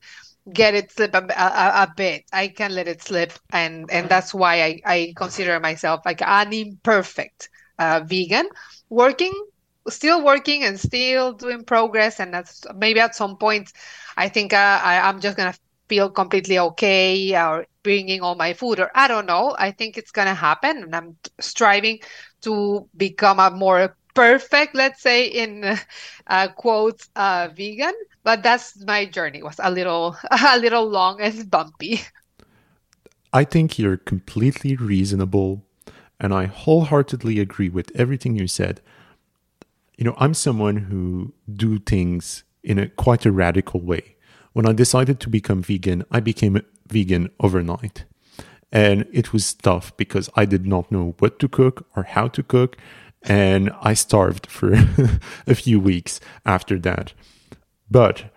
[0.53, 2.25] get it slip a, a, a bit.
[2.33, 6.53] I can let it slip, and and that's why I I consider myself like an
[6.53, 8.49] imperfect uh, vegan,
[8.89, 9.33] working
[9.89, 13.73] still working and still doing progress and that's maybe at some point
[14.17, 15.55] i think uh, I, i'm just gonna
[15.89, 19.55] feel completely okay or bringing all my food or I don't know.
[19.59, 22.01] I think it's going to happen and I'm striving
[22.43, 25.79] to become a more perfect, let's say in
[26.27, 27.93] uh, quotes, uh, vegan.
[28.25, 29.39] But that's my journey.
[29.39, 32.01] It was a little, a little long and bumpy.
[33.33, 35.65] I think you're completely reasonable,
[36.21, 38.81] and I wholeheartedly agree with everything you said.
[39.97, 44.17] You know, I'm someone who do things in a quite a radical way.
[44.53, 48.05] When I decided to become vegan, I became vegan overnight.
[48.71, 52.43] And it was tough because I did not know what to cook or how to
[52.43, 52.77] cook.
[53.23, 54.73] And I starved for
[55.47, 57.13] a few weeks after that.
[57.91, 58.33] But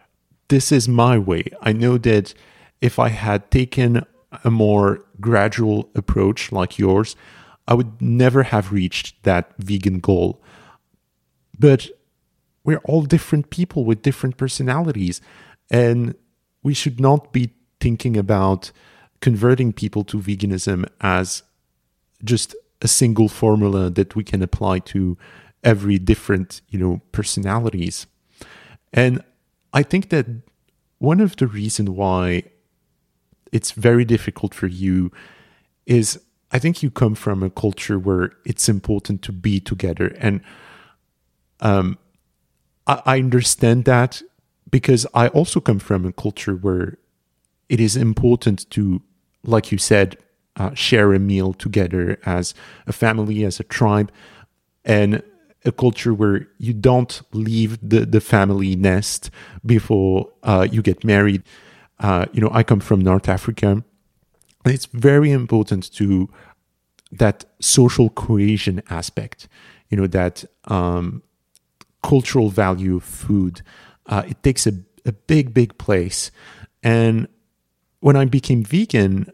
[0.49, 1.45] this is my way.
[1.61, 2.33] I know that
[2.81, 4.05] if I had taken
[4.43, 7.15] a more gradual approach like yours,
[7.67, 10.43] I would never have reached that vegan goal.
[11.57, 11.89] But
[12.63, 15.21] we're all different people with different personalities.
[15.69, 16.15] And
[16.63, 18.71] we should not be thinking about
[19.21, 21.43] converting people to veganism as
[22.23, 25.17] just a single formula that we can apply to
[25.63, 28.07] every different, you know, personalities.
[28.93, 29.23] And
[29.73, 30.25] I think that
[30.99, 32.43] one of the reasons why
[33.51, 35.11] it's very difficult for you
[35.85, 36.19] is
[36.51, 40.15] I think you come from a culture where it's important to be together.
[40.19, 40.41] And
[41.59, 41.97] um,
[42.87, 44.21] I, I understand that
[44.69, 46.97] because I also come from a culture where
[47.69, 49.01] it is important to,
[49.43, 50.17] like you said,
[50.57, 52.53] uh, share a meal together as
[52.87, 54.11] a family, as a tribe,
[54.83, 55.21] and
[55.65, 59.31] a culture where you don't leave the, the family nest
[59.65, 61.43] before uh, you get married.
[61.99, 63.83] Uh, you know, I come from North Africa.
[64.63, 66.29] It's very important to
[67.11, 69.47] that social cohesion aspect,
[69.89, 71.23] you know, that um,
[72.05, 73.61] cultural value of food.
[74.05, 74.73] Uh, it takes a,
[75.05, 76.29] a big, big place.
[76.83, 77.27] And
[77.99, 79.31] when I became vegan,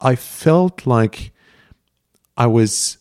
[0.00, 1.32] I felt like
[2.36, 2.98] I was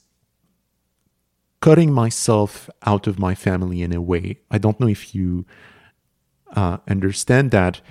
[1.59, 4.39] cutting myself out of my family in a way.
[4.49, 5.45] I don't know if you
[6.55, 7.81] uh, understand that.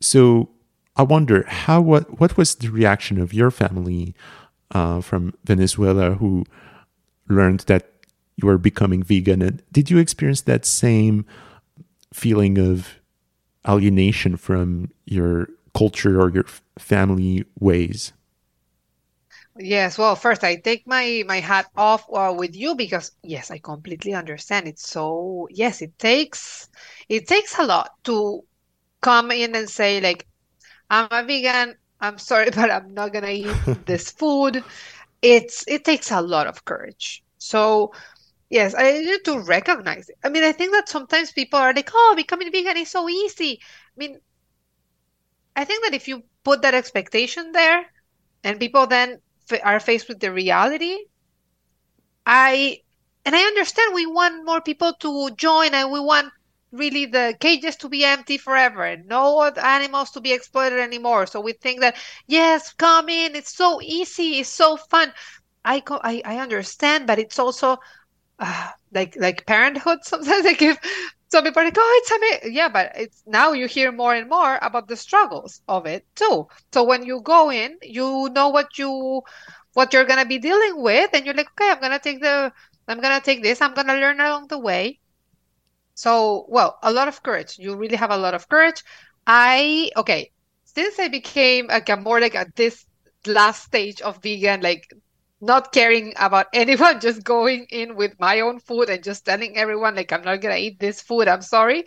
[0.00, 0.50] So
[0.96, 4.14] I wonder how what what was the reaction of your family
[4.72, 6.44] uh, from Venezuela who
[7.28, 7.91] learned that
[8.36, 11.24] you are becoming vegan, and did you experience that same
[12.12, 12.96] feeling of
[13.68, 16.46] alienation from your culture or your
[16.78, 18.12] family ways?
[19.58, 23.58] Yes, well, first I take my my hat off uh, with you because yes, I
[23.58, 24.66] completely understand.
[24.66, 26.68] It's so yes, it takes
[27.08, 28.42] it takes a lot to
[29.02, 30.26] come in and say like,
[30.90, 31.76] I'm a vegan.
[32.00, 34.64] I'm sorry, but I'm not gonna eat this food.
[35.22, 37.22] It's it takes a lot of courage.
[37.38, 37.92] So
[38.52, 40.16] yes, I need to recognize it.
[40.24, 43.60] I mean, I think that sometimes people are like, oh, becoming vegan is so easy.
[43.62, 44.20] I mean,
[45.56, 47.90] I think that if you put that expectation there,
[48.44, 49.22] and people then
[49.62, 50.98] are faced with the reality,
[52.26, 52.80] I
[53.24, 56.32] and I understand we want more people to join and we want
[56.72, 61.26] really the cages to be empty forever and no animals to be exploited anymore.
[61.26, 65.12] So we think that yes, come in, it's so easy, it's so fun.
[65.64, 67.78] I I, I understand, but it's also
[68.42, 70.00] uh, like like parenthood.
[70.04, 70.78] Sometimes I give
[71.30, 72.56] some people like, oh, it's amazing.
[72.56, 76.46] Yeah, but it's now you hear more and more about the struggles of it too.
[76.72, 79.22] So when you go in, you know what you
[79.74, 82.52] what you're gonna be dealing with, and you're like, okay, I'm gonna take the
[82.88, 85.00] I'm gonna take this, I'm gonna learn along the way.
[85.94, 87.58] So, well, a lot of courage.
[87.58, 88.82] You really have a lot of courage.
[89.26, 90.32] I okay,
[90.64, 92.84] since I became like a more like at this
[93.26, 94.88] last stage of vegan, like
[95.42, 99.96] not caring about anyone, just going in with my own food and just telling everyone
[99.96, 101.28] like I'm not gonna eat this food.
[101.28, 101.80] I'm sorry.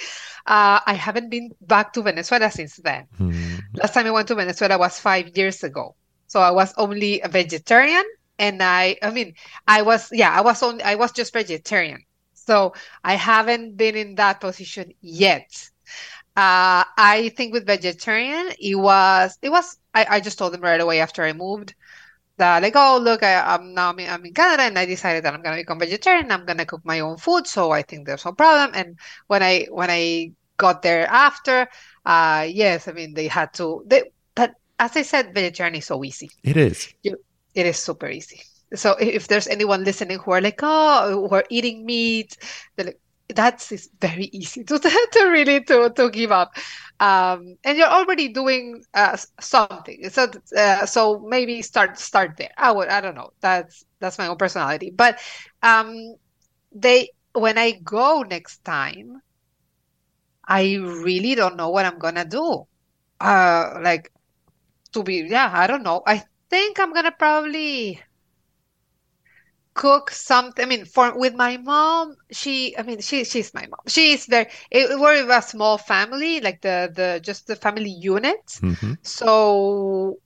[0.46, 3.08] Uh, I haven't been back to Venezuela since then.
[3.20, 3.62] Mm.
[3.76, 5.96] Last time I went to Venezuela was five years ago.
[6.28, 8.04] So I was only a vegetarian,
[8.38, 9.36] and I, I mean,
[9.68, 12.04] I was yeah, I was only I was just vegetarian.
[12.34, 15.70] So I haven't been in that position yet.
[16.38, 20.82] Uh, I think with vegetarian, it was it was I, I just told them right
[20.82, 21.74] away after I moved
[22.38, 25.24] that like oh look I, am now I'm in, I'm in Canada and I decided
[25.24, 28.26] that I'm gonna become vegetarian I'm gonna cook my own food so I think there's
[28.26, 28.71] no problem.
[28.74, 31.67] And when I when I got there after
[32.06, 36.04] uh yes I mean they had to they but as I said vegetarian is so
[36.04, 36.30] easy.
[36.43, 36.93] It is.
[37.04, 37.17] You,
[37.54, 38.41] it is super easy.
[38.74, 42.38] So if there's anyone listening who are like oh who are eating meat
[42.76, 46.52] they're like that's is very easy to, to really to, to give up.
[47.00, 50.10] Um, and you're already doing uh, something.
[50.10, 52.52] So uh, so maybe start start there.
[52.58, 53.32] I would i don't know.
[53.42, 54.92] That's that's my own personality.
[54.96, 55.20] But
[55.62, 56.16] um,
[56.72, 59.22] they when i go next time
[60.48, 62.64] i really don't know what i'm gonna do.
[63.20, 64.12] Uh, like
[64.94, 66.02] to be, yeah, I don't know.
[66.06, 68.02] I think I'm gonna probably
[69.76, 70.66] cook something.
[70.66, 73.82] I mean, for with my mom, she, I mean, she she's my mom.
[73.88, 74.48] She's very.
[74.72, 78.44] It, we're a small family, like the the just the family unit.
[78.62, 78.94] Mm-hmm.
[79.04, 80.18] So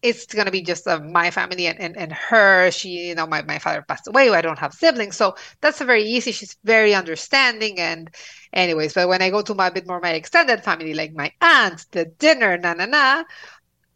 [0.00, 2.70] it's gonna be just uh, my family and, and and her.
[2.70, 4.30] She, you know, my my father passed away.
[4.30, 6.32] I don't have siblings, so that's a very easy.
[6.32, 8.10] She's very understanding and.
[8.54, 11.84] Anyways, but when I go to my bit more my extended family, like my aunt,
[11.90, 13.22] the dinner, na na na,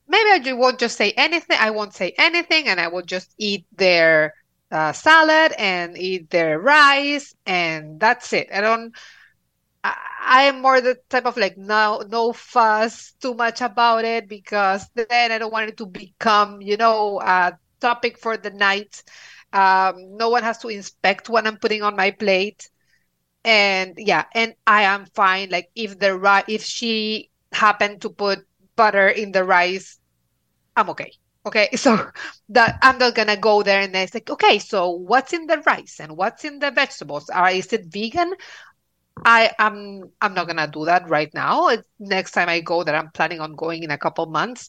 [0.07, 1.57] maybe I won't just say anything.
[1.59, 4.35] I won't say anything, and I will just eat their
[4.73, 8.49] uh, salad and eat their rice, and that's it.
[8.53, 8.95] I don't.
[9.85, 14.29] I, I am more the type of like no no fuss too much about it
[14.29, 19.03] because then I don't want it to become you know a topic for the night.
[19.53, 22.71] Um, no one has to inspect what I'm putting on my plate,
[23.45, 25.51] and yeah, and I am fine.
[25.51, 28.41] Like if the rice, if she happened to put
[28.77, 29.99] butter in the rice,
[30.77, 31.13] I'm okay.
[31.45, 32.11] Okay, so
[32.51, 35.99] that I'm not gonna go there and it's like, okay, so what's in the rice
[36.01, 37.29] and what's in the vegetables?
[37.31, 38.33] Are is it vegan?
[39.25, 41.71] I am I'm not gonna do that right now.
[42.01, 44.69] Next time I go that I'm planning on going in a couple months,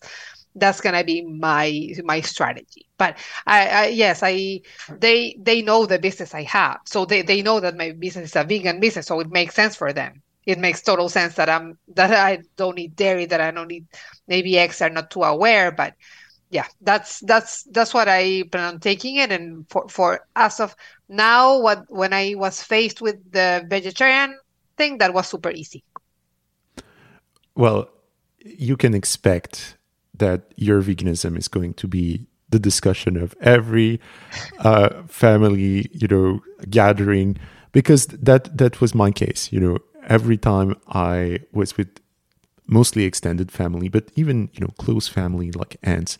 [0.55, 2.87] that's gonna be my my strategy.
[2.97, 4.61] But I, I yes, I
[4.99, 8.35] they they know the business I have, so they they know that my business is
[8.35, 10.21] a vegan business, so it makes sense for them.
[10.45, 13.87] It makes total sense that I'm that I don't need dairy, that I don't need
[14.27, 15.95] maybe eggs are not too aware, but
[16.53, 19.31] yeah, that's that's that's what I plan on taking it.
[19.31, 20.75] And for for as of
[21.09, 24.37] now, what when I was faced with the vegetarian
[24.77, 25.83] thing, that was super easy.
[27.55, 27.89] Well,
[28.37, 29.77] you can expect
[30.13, 33.99] that your veganism is going to be the discussion of every
[34.59, 36.39] uh, family, you know,
[36.69, 37.39] gathering,
[37.71, 39.51] because that that was my case.
[39.51, 41.99] You know, every time I was with
[42.67, 46.17] mostly extended family, but even you know close family like aunts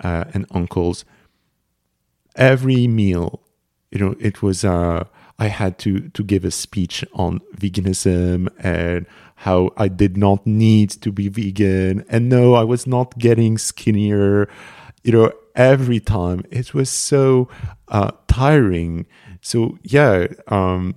[0.00, 1.04] uh, and uncles.
[2.36, 3.40] Every meal,
[3.90, 5.04] you know, it was uh,
[5.38, 10.90] I had to to give a speech on veganism and how I did not need
[10.90, 14.48] to be vegan, and no, I was not getting skinnier.
[15.04, 17.48] You know, every time it was so
[17.88, 19.06] uh, tiring.
[19.40, 20.96] So yeah, um,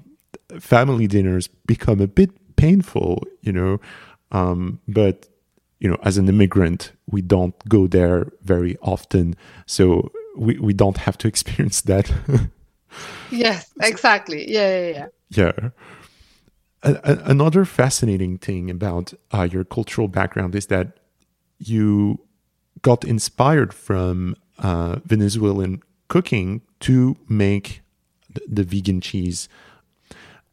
[0.60, 3.23] family dinners become a bit painful.
[3.41, 3.80] You know
[4.32, 5.28] um, but
[5.80, 10.98] you know, as an immigrant, we don't go there very often, so we, we don't
[10.98, 12.12] have to experience that.
[13.32, 14.52] yes, exactly.
[14.52, 15.08] Yeah, yeah, yeah.
[15.30, 15.70] Yeah.
[16.84, 21.00] A, another fascinating thing about uh, your cultural background is that
[21.60, 22.20] you
[22.82, 27.82] got inspired from uh, Venezuelan cooking to make
[28.48, 29.48] the vegan cheese.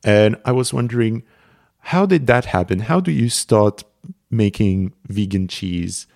[0.04, 1.22] And I was wondering,
[1.88, 2.80] how did that happen?
[2.80, 3.82] How do you start
[4.30, 6.06] making vegan cheese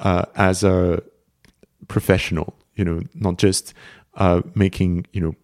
[0.00, 1.00] uh, as a
[1.86, 2.58] professional?
[2.74, 3.72] You know, not just
[4.14, 5.34] uh, making you know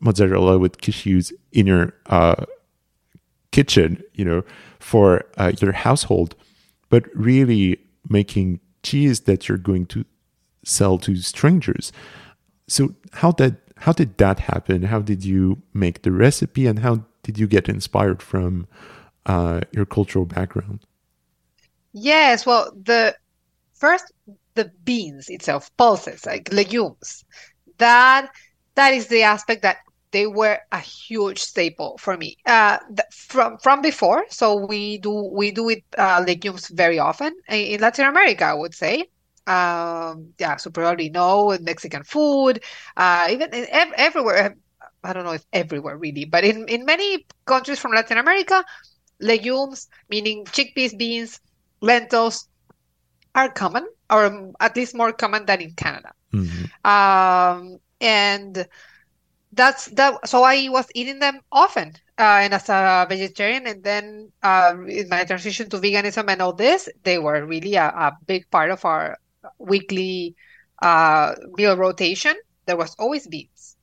[0.00, 2.44] mozzarella with cashews in your uh,
[3.52, 4.42] kitchen, you know,
[4.80, 6.34] for uh, your household,
[6.90, 7.78] but really
[8.10, 10.04] making cheese that you're going to
[10.62, 11.90] sell to strangers.
[12.68, 14.82] So how did how did that happen?
[14.82, 18.66] How did you make the recipe, and how did you get inspired from
[19.26, 20.80] uh, your cultural background?
[21.92, 23.16] Yes, well, the
[23.78, 24.12] first
[24.54, 27.24] the beans itself, pulses like legumes.
[27.78, 28.30] That
[28.76, 29.78] that is the aspect that
[30.12, 32.78] they were a huge staple for me uh,
[33.12, 34.24] from from before.
[34.30, 38.44] So we do we do it uh, legumes very often in Latin America.
[38.44, 39.04] I would say,
[39.46, 40.56] um, yeah.
[40.56, 42.62] So probably know Mexican food,
[42.96, 44.56] uh, even in, ev- everywhere.
[45.04, 48.64] I don't know if everywhere really, but in in many countries from Latin America,
[49.20, 51.40] legumes, meaning chickpeas, beans,
[51.80, 52.48] lentils,
[53.34, 56.12] are common, or at least more common than in Canada.
[56.32, 56.64] Mm-hmm.
[56.88, 58.66] Um, and
[59.52, 60.28] that's that.
[60.28, 65.08] So I was eating them often, uh, and as a vegetarian, and then uh, in
[65.08, 68.84] my transition to veganism and all this, they were really a, a big part of
[68.84, 69.18] our
[69.58, 70.34] weekly
[70.82, 72.34] uh, meal rotation.
[72.66, 73.76] There was always beans,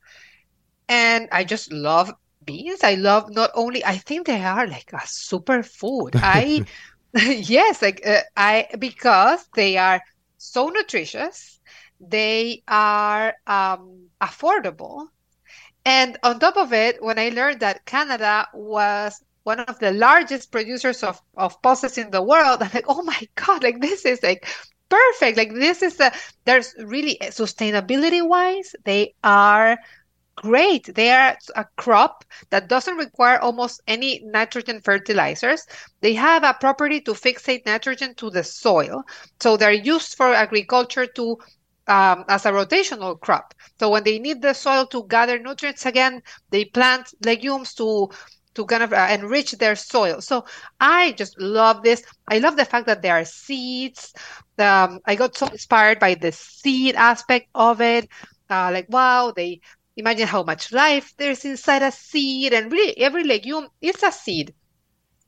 [0.89, 2.11] and I just love
[2.45, 2.83] beans.
[2.83, 6.15] I love not only I think they are like a super food.
[6.21, 6.63] I
[7.15, 10.01] yes, like uh, I because they are
[10.37, 11.59] so nutritious,
[11.99, 15.07] they are um, affordable,
[15.85, 20.51] and on top of it, when I learned that Canada was one of the largest
[20.51, 24.23] producers of of pulses in the world, I'm like, oh my god, like this is
[24.23, 24.47] like
[24.89, 25.37] perfect.
[25.37, 26.11] Like this is a
[26.45, 29.77] there's really sustainability wise, they are
[30.36, 30.93] great.
[30.95, 35.65] They are a crop that doesn't require almost any nitrogen fertilizers.
[36.01, 39.03] They have a property to fixate nitrogen to the soil.
[39.41, 41.38] So they're used for agriculture to
[41.88, 43.53] um, as a rotational crop.
[43.79, 48.09] So when they need the soil to gather nutrients again, they plant legumes to
[48.55, 50.21] to kind of uh, enrich their soil.
[50.21, 50.45] So
[50.79, 52.03] I just love this.
[52.27, 54.13] I love the fact that there are seeds.
[54.59, 58.07] Um, I got so inspired by the seed aspect of it.
[58.49, 59.61] Uh, like wow, they
[59.95, 64.53] imagine how much life there's inside a seed, and really every legume is a seed.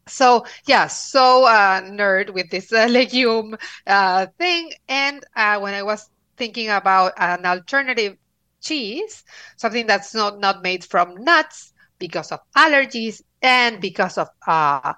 [0.08, 3.56] So yeah, so uh, nerd with this uh, legume
[3.88, 4.72] uh, thing.
[4.88, 8.18] And uh, when I was thinking about an alternative
[8.62, 9.24] cheese,
[9.58, 14.94] something that's not not made from nuts because of allergies and because of uh,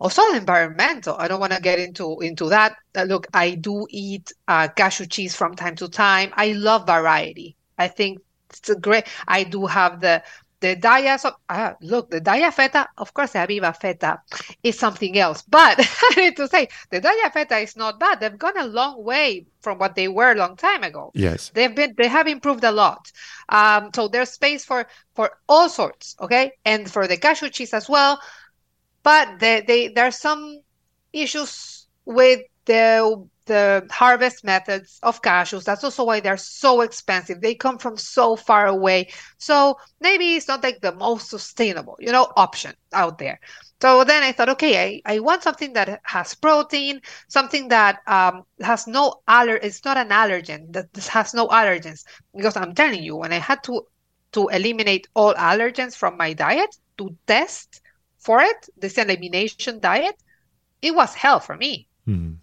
[0.00, 1.16] also environmental.
[1.18, 2.74] I don't want to get into into that.
[2.96, 4.32] Uh, look, I do eat
[4.76, 6.32] cashew cheese from time to time.
[6.36, 7.56] I love variety.
[7.78, 8.18] I think
[8.50, 9.04] it's a great.
[9.26, 10.22] I do have the
[10.60, 14.20] the Daiya, so, uh, look, the Daiya feta, of course, the Aviva feta
[14.62, 15.42] is something else.
[15.42, 15.78] But
[16.10, 18.20] I need to say, the Daiya feta is not bad.
[18.20, 21.12] They've gone a long way from what they were a long time ago.
[21.14, 23.12] Yes, they've been, they have improved a lot.
[23.48, 27.88] Um, so there's space for for all sorts, okay, and for the cashew cheese as
[27.88, 28.20] well.
[29.02, 30.60] But they, they there are some
[31.12, 35.64] issues with the the harvest methods of cashews.
[35.64, 37.40] That's also why they're so expensive.
[37.40, 39.08] They come from so far away.
[39.38, 43.40] So maybe it's not like the most sustainable, you know, option out there.
[43.80, 48.44] So then I thought, okay, I, I want something that has protein, something that um,
[48.60, 49.56] has no aller.
[49.56, 50.70] It's not an allergen.
[50.72, 52.04] That has no allergens.
[52.36, 53.86] Because I'm telling you, when I had to
[54.32, 57.80] to eliminate all allergens from my diet to test
[58.18, 60.16] for it, this elimination diet,
[60.82, 61.88] it was hell for me.
[62.06, 62.36] Mm.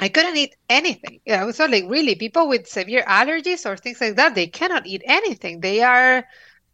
[0.00, 1.20] I couldn't eat anything.
[1.26, 4.34] Yeah, it was like really people with severe allergies or things like that.
[4.34, 5.60] They cannot eat anything.
[5.60, 6.24] They are,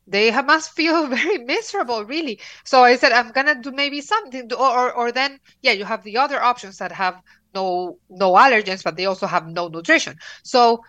[0.06, 2.40] they have, must feel very miserable, really.
[2.64, 6.04] So I said, I'm gonna do maybe something, to, or or then yeah, you have
[6.04, 7.16] the other options that have
[7.54, 10.16] no no allergens, but they also have no nutrition.
[10.44, 10.82] So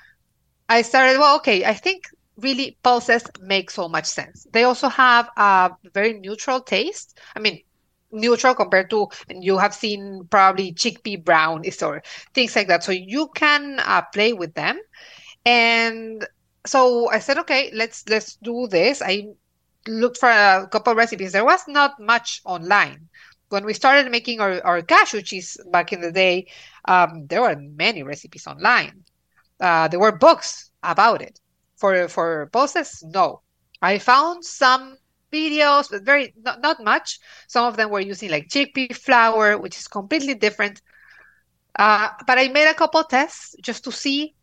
[0.69, 1.19] I started.
[1.19, 2.03] Well, okay, I think
[2.37, 4.45] really pulses make so much sense.
[4.51, 7.17] They also have a very neutral taste.
[7.35, 7.61] I mean,
[8.19, 12.01] neutral compared to and you have seen probably chickpea brown or
[12.33, 12.83] things like that.
[12.83, 14.79] So you can uh, play with them.
[15.45, 16.25] And
[16.65, 19.01] so i said okay let's let's do this.
[19.01, 19.27] I
[19.87, 21.31] looked for a couple recipes.
[21.31, 23.07] There was not much online.
[23.49, 26.47] When we started making our, our cashew cheese back in the day
[26.85, 29.03] um, there were many recipes online.
[29.59, 31.39] Uh, there were books about it.
[31.77, 33.41] For for pulses no.
[33.81, 34.97] I found some
[35.31, 37.19] videos, but very not, not much.
[37.47, 40.81] Some of them were using like chickpea flour, which is completely different.
[41.77, 44.33] Uh, but I made a couple tests just to see,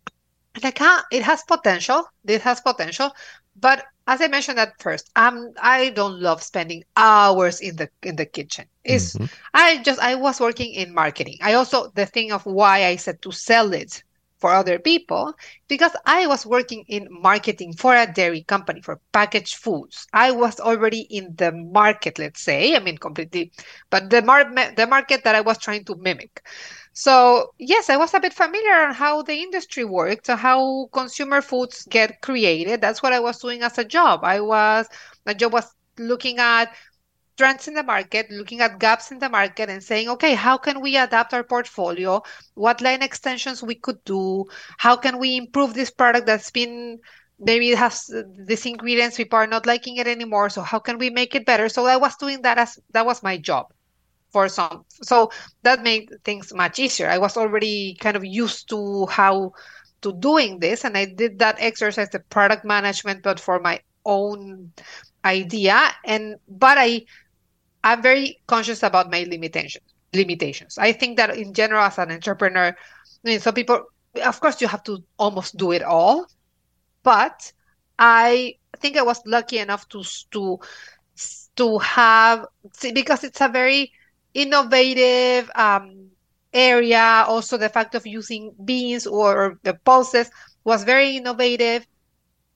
[0.63, 2.05] like, huh, it has potential.
[2.25, 3.11] It has potential.
[3.57, 8.17] But as I mentioned at first, um, I don't love spending hours in the in
[8.17, 8.67] the kitchen.
[8.85, 9.27] Is mm-hmm.
[9.55, 11.39] I just I was working in marketing.
[11.43, 14.03] I also the thing of why I said to sell it
[14.45, 15.33] for other people
[15.69, 20.07] because I was working in marketing for a dairy company for packaged foods.
[20.13, 22.77] I was already in the market, let's say.
[22.77, 23.53] I mean, completely,
[23.91, 26.43] but the, mar- the market that I was trying to mimic.
[26.93, 31.87] So, yes, I was a bit familiar on how the industry worked, how consumer foods
[31.91, 32.81] get created.
[32.83, 34.21] That's what I was doing as a job.
[34.25, 34.87] I was,
[35.27, 36.75] my job was looking at
[37.37, 40.81] trends in the market, looking at gaps in the market and saying, okay, how can
[40.81, 42.23] we adapt our portfolio?
[42.55, 44.47] What line extensions we could do?
[44.79, 47.01] How can we improve this product that's been
[47.39, 50.99] maybe it has uh, these ingredients people are not liking it anymore so how can
[50.99, 53.67] we make it better so i was doing that as that was my job
[54.31, 55.31] for some so
[55.63, 59.53] that made things much easier i was already kind of used to how
[60.03, 64.71] to doing this and i did that exercise the product management but for my own
[65.25, 67.01] idea and but i
[67.85, 69.85] I'm very conscious about my limitations.
[70.15, 70.79] Limitations.
[70.79, 72.75] I think that in general, as an entrepreneur, I
[73.29, 73.85] mean, some people,
[74.25, 76.27] of course, you have to almost do it all,
[77.05, 77.53] but
[77.99, 80.61] I think I was lucky enough to to
[81.57, 82.47] to have
[82.95, 83.93] because it's a very
[84.35, 86.11] innovative um,
[86.53, 87.25] area.
[87.29, 90.31] Also, the fact of using beans or the pulses
[90.65, 91.87] was very innovative.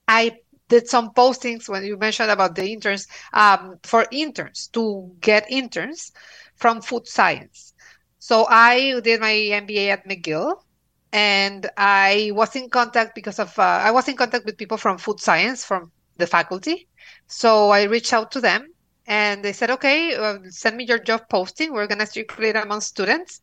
[0.08, 0.38] I
[0.68, 6.12] did some postings when you mentioned about the interns um, for interns to get interns
[6.56, 7.72] from food science.
[8.18, 10.54] So I did my MBA at McGill,
[11.12, 14.98] and I was in contact because of uh, I was in contact with people from
[14.98, 16.88] food science from the faculty.
[17.26, 18.66] So I reached out to them,
[19.06, 21.72] and they said, "Okay, uh, send me your job posting.
[21.72, 23.40] We're gonna circulate among students."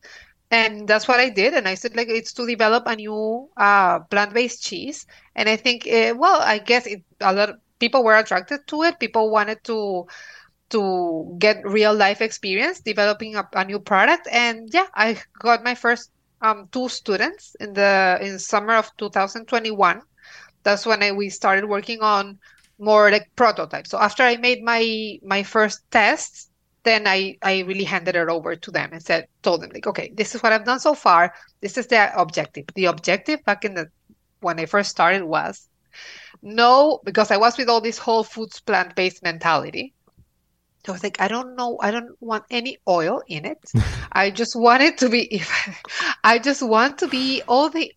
[0.50, 1.54] And that's what I did.
[1.54, 5.06] And I said, like, it's to develop a new uh, plant-based cheese.
[5.34, 8.82] And I think, uh, well, I guess it, a lot of people were attracted to
[8.84, 9.00] it.
[9.00, 10.06] People wanted to
[10.68, 14.26] to get real life experience developing a, a new product.
[14.32, 16.10] And yeah, I got my first
[16.42, 20.02] um, two students in the in summer of 2021.
[20.64, 22.38] That's when I, we started working on
[22.78, 23.90] more like prototypes.
[23.90, 26.50] So after I made my my first tests,
[26.86, 30.12] then I I really handed it over to them and said told them like okay
[30.14, 31.34] this is what I've done so far.
[31.60, 32.66] This is the objective.
[32.74, 33.88] The objective back in the
[34.40, 35.68] when I first started was
[36.42, 39.94] no because I was with all this whole foods plant based mentality.
[40.86, 43.58] So I was like, I don't know, I don't want any oil in it.
[44.12, 45.50] I just want it to be, if
[46.24, 47.92] I just want to be all the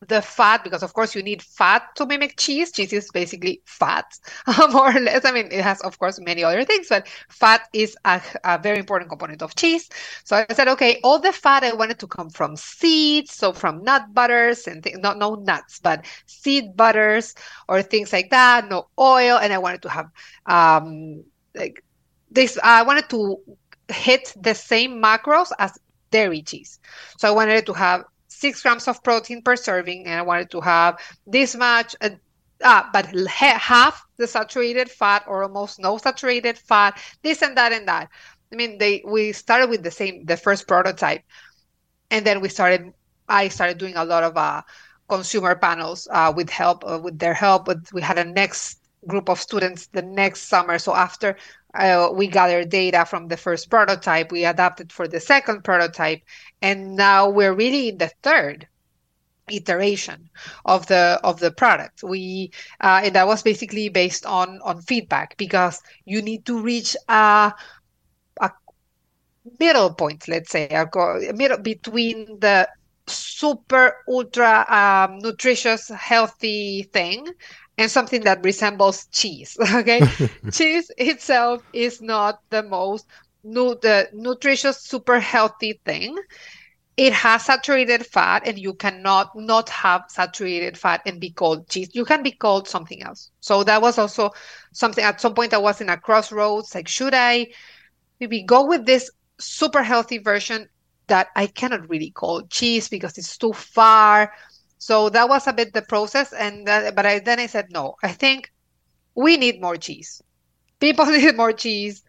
[0.00, 2.70] the fat because of course you need fat to mimic cheese.
[2.70, 4.04] Cheese is basically fat
[4.70, 5.24] more or less.
[5.24, 8.78] I mean it has of course many other things but fat is a, a, very
[8.78, 9.88] important component of cheese.
[10.24, 13.82] So i said okay all the fat i wanted to come from seeds so from
[13.84, 17.34] nut butters and th- not no nuts but seed butters
[17.68, 19.38] or things like that no oil.
[19.38, 20.10] And i wanted to have
[20.44, 21.24] um
[21.54, 21.82] like
[22.30, 23.38] this i wanted to
[23.88, 25.78] hit the same macros as
[26.10, 26.78] dairy cheese.
[27.18, 28.04] So i wanted to have
[28.36, 32.10] six grams of protein per serving, and I wanted to have this much, uh,
[32.62, 37.88] uh, but half the saturated fat or almost no saturated fat, this and that and
[37.88, 38.08] that.
[38.52, 41.22] I mean, they we started with the same, the first prototype,
[42.10, 42.92] and then we started.
[43.28, 44.62] I started doing a lot of uh,
[45.08, 47.64] consumer panels uh, with help, uh, with their help.
[47.64, 50.78] But we had a next group of students the next summer.
[50.78, 51.36] So after
[51.76, 56.22] uh, we gathered data from the first prototype, we adapted for the second prototype,
[56.62, 58.68] and now we're really in the third
[59.48, 60.28] iteration
[60.64, 62.02] of the of the product.
[62.02, 62.50] We
[62.80, 67.52] uh, and that was basically based on on feedback because you need to reach a
[68.40, 68.50] a
[69.60, 70.88] middle point let's say a
[71.32, 72.68] middle between the
[73.06, 77.26] super ultra um, nutritious healthy thing
[77.78, 79.56] and something that resembles cheese.
[79.74, 80.04] Okay,
[80.50, 83.06] cheese itself is not the most
[83.44, 86.16] nu- the nutritious, super healthy thing.
[86.96, 91.90] It has saturated fat, and you cannot not have saturated fat and be called cheese.
[91.92, 93.30] You can be called something else.
[93.40, 94.30] So that was also
[94.72, 95.04] something.
[95.04, 96.74] At some point, I was in a crossroads.
[96.74, 97.48] Like, should I
[98.20, 100.68] maybe go with this super healthy version
[101.08, 104.32] that I cannot really call cheese because it's too far?
[104.78, 107.96] So that was a bit the process, and that, but I, then I said no.
[108.02, 108.52] I think
[109.16, 110.22] we need more cheese.
[110.80, 112.04] People need more cheese.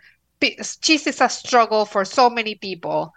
[0.82, 3.14] Cheese is a struggle for so many people.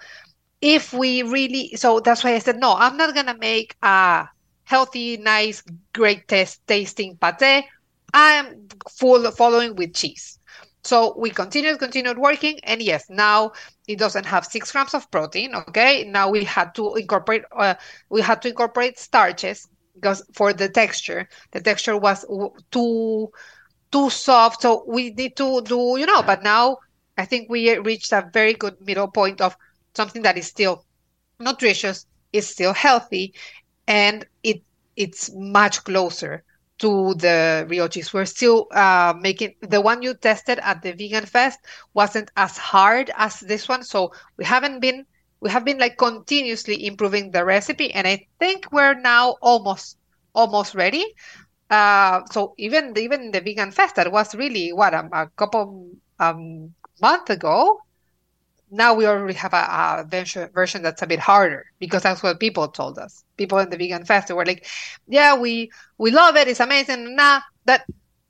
[0.63, 2.75] If we really, so that's why I said no.
[2.77, 4.29] I'm not gonna make a
[4.65, 5.63] healthy, nice,
[5.95, 7.67] great taste tasting pate.
[8.15, 10.40] I'm full following with cheese.
[10.91, 13.53] So we continued, continued working, and yes, now
[13.87, 15.55] it doesn't have six grams of protein.
[15.55, 17.75] Okay, now we had to incorporate, uh,
[18.09, 22.25] we had to incorporate starches because for the texture, the texture was
[22.73, 23.29] too
[23.93, 24.63] too soft.
[24.63, 26.23] So we need to do, you know.
[26.23, 26.79] But now
[27.17, 29.57] I think we reached a very good middle point of
[29.95, 30.85] something that is still
[31.39, 33.35] nutritious, is still healthy,
[33.87, 34.63] and it
[34.97, 36.45] it's much closer
[36.81, 38.13] to the real cheese.
[38.13, 41.61] We're still uh, making the one you tested at the Vegan Fest
[41.95, 45.07] wasn't as hard as this one, so we haven't been
[45.41, 49.99] we have been like continuously improving the recipe, and I think we're now almost
[50.35, 51.05] almost ready.
[51.71, 56.75] Uh, so even even the Vegan Fest that was really what a, a couple um,
[57.01, 57.81] month ago
[58.71, 59.57] now we already have a,
[60.03, 63.25] a version, version that's a bit harder because that's what people told us.
[63.37, 64.67] People in the vegan fest were like,
[65.07, 66.49] "Yeah, we we love it.
[66.49, 67.85] It's amazing." Nah, that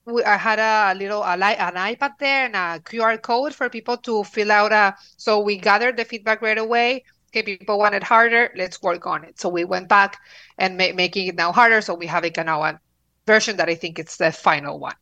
[0.07, 3.97] we, I had a little a, an iPad there and a QR code for people
[3.99, 4.73] to fill out.
[4.73, 7.05] A, so we gathered the feedback right away.
[7.31, 8.51] Okay, people want it harder.
[8.57, 9.39] Let's work on it.
[9.41, 10.19] So we went back
[10.59, 11.81] and ma- making it now harder.
[11.81, 12.81] So we have a now a
[13.27, 14.95] version that I think it's the final one.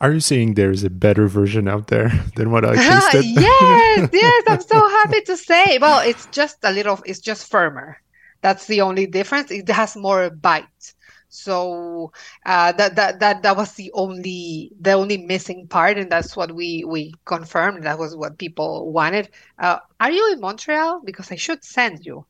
[0.00, 3.24] Are you saying there's a better version out there than what I tasted?
[3.24, 5.78] yes, yes, I'm so happy to say.
[5.78, 7.98] Well, it's just a little, it's just firmer.
[8.42, 9.50] That's the only difference.
[9.50, 10.94] It has more bite.
[11.28, 12.12] So
[12.46, 16.52] uh, that that that that was the only the only missing part, and that's what
[16.52, 17.82] we we confirmed.
[17.82, 19.30] That was what people wanted.
[19.58, 21.00] Uh, are you in Montreal?
[21.04, 22.24] Because I should send you.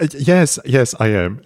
[0.00, 1.42] Uh, yes, yes, I am.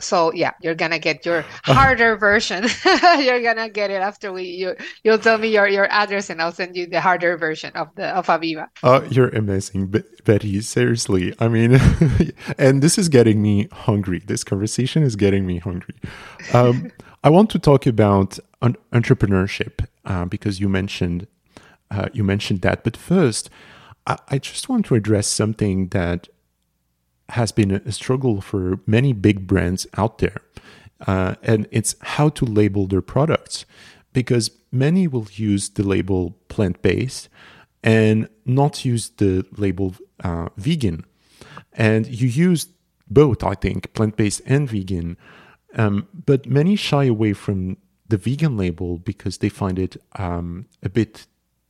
[0.00, 2.66] So yeah you're gonna get your harder version.
[3.18, 4.74] You're gonna get it after we you
[5.04, 8.06] you'll tell me your your address and i'll send you the harder version of the
[8.08, 8.68] of aviva.
[8.82, 9.92] Oh you're amazing.
[10.24, 11.78] Betty seriously i mean
[12.58, 14.20] and this is getting me hungry.
[14.24, 15.96] This conversation is getting me hungry.
[16.52, 16.90] Um,
[17.22, 21.26] i want to talk about un- entrepreneurship uh, because you mentioned
[21.90, 22.84] uh, you mentioned that.
[22.84, 23.50] But first
[24.06, 26.28] I, I just want to address something that
[27.30, 30.42] has been a struggle for many big brands out there.
[31.06, 33.64] Uh, and it's how to label their products
[34.12, 37.28] because many will use the label plant based
[37.82, 41.04] and not use the label uh, vegan.
[41.72, 42.68] And you use
[43.08, 45.16] both, I think, plant based and vegan.
[45.76, 47.76] Um, but many shy away from
[48.08, 51.26] the vegan label because they find it um, a bit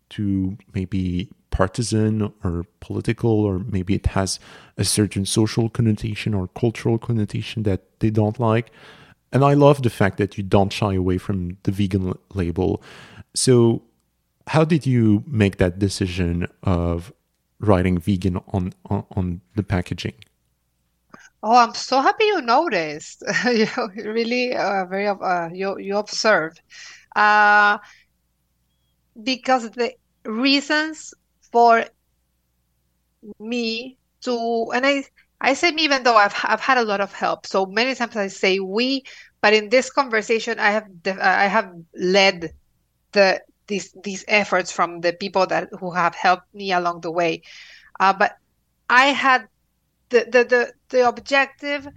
[0.09, 1.31] too maybe
[1.61, 4.41] partisan or political, or maybe it has
[4.79, 8.71] a certain social connotation or cultural connotation that they don't like.
[9.31, 12.83] And I love the fact that you don't shy away from the vegan label.
[13.35, 13.83] So,
[14.47, 17.13] how did you make that decision of
[17.59, 20.17] writing vegan on on, on the packaging?
[21.43, 23.23] Oh, I'm so happy you noticed.
[23.45, 26.63] you really uh, very uh, you you observed
[27.17, 27.77] uh,
[29.23, 29.93] because the
[30.25, 31.15] reasons
[31.53, 31.85] for
[33.39, 35.05] me to and I
[35.41, 37.47] I say me even though I've I've had a lot of help.
[37.47, 39.05] So many times I say we,
[39.41, 42.53] but in this conversation I have I have led
[43.13, 47.43] the these these efforts from the people that who have helped me along the way.
[47.99, 48.37] Uh, but
[48.89, 49.47] I had
[50.11, 51.89] the, the the the objective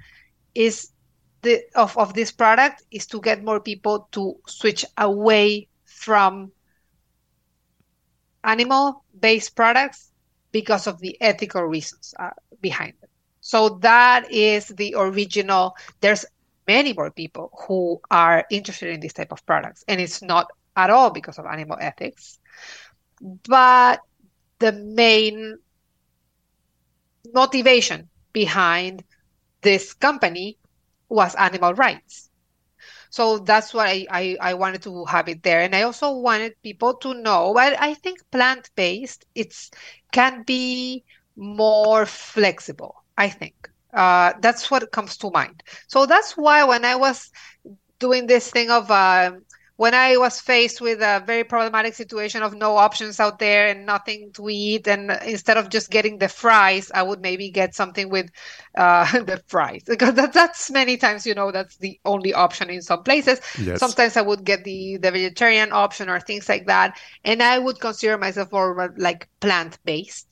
[0.55, 0.91] is
[1.41, 6.51] the of, of this product is to get more people to switch away from
[8.43, 10.11] animal based products
[10.51, 12.31] because of the ethical reasons uh,
[12.61, 13.09] behind it.
[13.41, 15.75] So that is the original.
[16.01, 16.25] There's
[16.67, 20.89] many more people who are interested in this type of products, and it's not at
[20.89, 22.39] all because of animal ethics.
[23.47, 23.99] But
[24.59, 25.57] the main
[27.33, 29.03] motivation behind
[29.61, 30.57] this company
[31.09, 32.29] was animal rights.
[33.13, 35.61] So that's why I, I, wanted to have it there.
[35.61, 39.69] And I also wanted people to know, well, I think plant-based, it's
[40.11, 41.03] can be
[41.35, 43.69] more flexible, I think.
[43.93, 45.61] Uh, that's what comes to mind.
[45.85, 47.29] So that's why when I was
[47.99, 49.33] doing this thing of uh,
[49.83, 53.85] when I was faced with a very problematic situation of no options out there and
[53.85, 58.07] nothing to eat, and instead of just getting the fries, I would maybe get something
[58.09, 58.29] with
[58.77, 62.81] uh, the fries because that, that's many times you know that's the only option in
[62.81, 63.41] some places.
[63.59, 63.81] Yes.
[63.81, 67.81] Sometimes I would get the the vegetarian option or things like that, and I would
[67.81, 70.27] consider myself more like plant based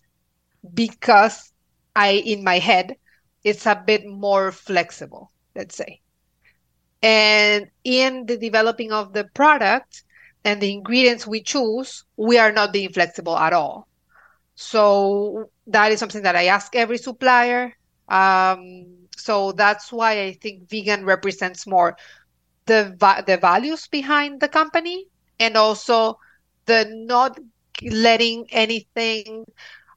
[0.73, 1.51] because
[1.93, 2.95] I in my head
[3.43, 5.29] it's a bit more flexible.
[5.55, 6.00] Let's say.
[7.01, 10.03] And in the developing of the product
[10.43, 13.87] and the ingredients we choose, we are not being flexible at all.
[14.55, 17.73] So that is something that I ask every supplier.
[18.07, 21.95] Um, so that's why I think vegan represents more
[22.65, 22.95] the
[23.27, 25.07] the values behind the company
[25.39, 26.17] and also
[26.65, 27.39] the not
[27.83, 29.45] letting anything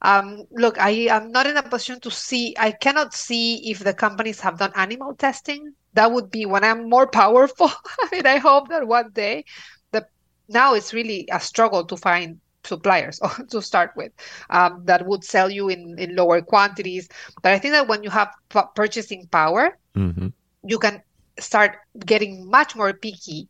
[0.01, 3.93] um, look i am not in a position to see i cannot see if the
[3.93, 7.71] companies have done animal testing that would be when I'm more powerful.
[8.13, 9.45] and I hope that one day,
[9.91, 10.05] the
[10.47, 13.19] now it's really a struggle to find suppliers
[13.49, 14.11] to start with
[14.49, 17.07] um, that would sell you in, in lower quantities.
[17.41, 20.27] But I think that when you have p- purchasing power, mm-hmm.
[20.63, 21.01] you can
[21.39, 23.47] start getting much more picky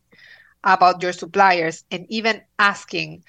[0.64, 3.24] about your suppliers and even asking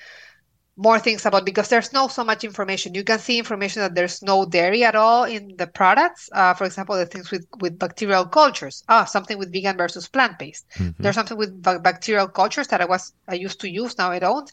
[0.78, 2.94] more things about because there's no so much information.
[2.94, 6.30] You can see information that there's no dairy at all in the products.
[6.32, 8.84] Uh, for example, the things with, with bacterial cultures.
[8.88, 10.68] Ah, something with vegan versus plant based.
[10.76, 11.02] Mm-hmm.
[11.02, 14.20] There's something with b- bacterial cultures that I was I used to use now I
[14.20, 14.50] don't.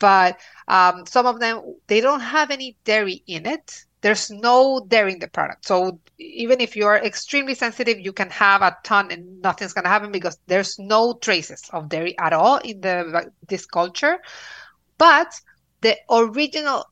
[0.00, 3.84] But um, some of them they don't have any dairy in it.
[4.00, 5.66] There's no dairy in the product.
[5.66, 10.10] So even if you're extremely sensitive, you can have a ton and nothing's gonna happen
[10.10, 14.18] because there's no traces of dairy at all in the this culture.
[14.98, 15.40] But
[15.80, 16.84] the original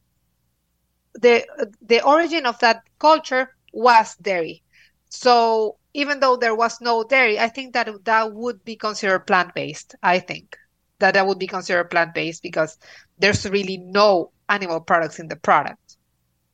[1.15, 1.47] the
[1.81, 4.63] the origin of that culture was dairy.
[5.09, 9.55] So even though there was no dairy, I think that that would be considered plant
[9.55, 9.95] based.
[10.03, 10.57] I think
[10.99, 12.79] that that would be considered plant based because
[13.19, 15.97] there's really no animal products in the product,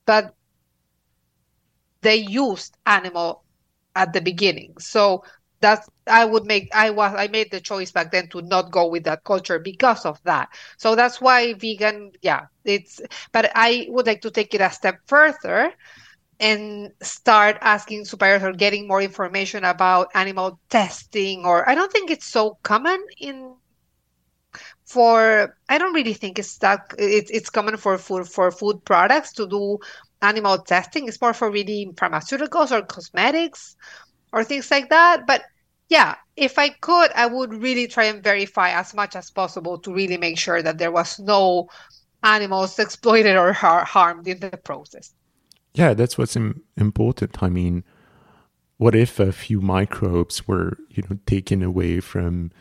[0.07, 0.35] but
[2.03, 3.45] they used animal
[3.95, 4.74] at the beginning.
[4.78, 5.24] So
[5.63, 8.89] that's I would make I was I made the choice back then to not go
[8.89, 10.49] with that culture because of that.
[10.79, 13.01] So that's why vegan, yeah, it's
[13.33, 15.73] but I would like to take it a step further
[16.41, 22.11] and start asking suppliers or getting more information about animal testing or I don't think
[22.11, 23.55] it's so common in
[24.87, 29.33] for I don't really think it's that it's it's common for food for food products
[29.35, 29.79] to do
[30.21, 31.09] animal testing.
[31.09, 33.77] It's more for really pharmaceuticals or cosmetics
[34.33, 35.27] or things like that.
[35.27, 35.43] But
[35.93, 39.93] yeah, if I could, I would really try and verify as much as possible to
[39.93, 41.68] really make sure that there was no
[42.22, 45.12] animals exploited or har- harmed in the process.
[45.74, 47.43] Yeah, that's what's Im- important.
[47.43, 47.84] I mean,
[48.78, 52.53] what if a few microbes were, you know, taken away from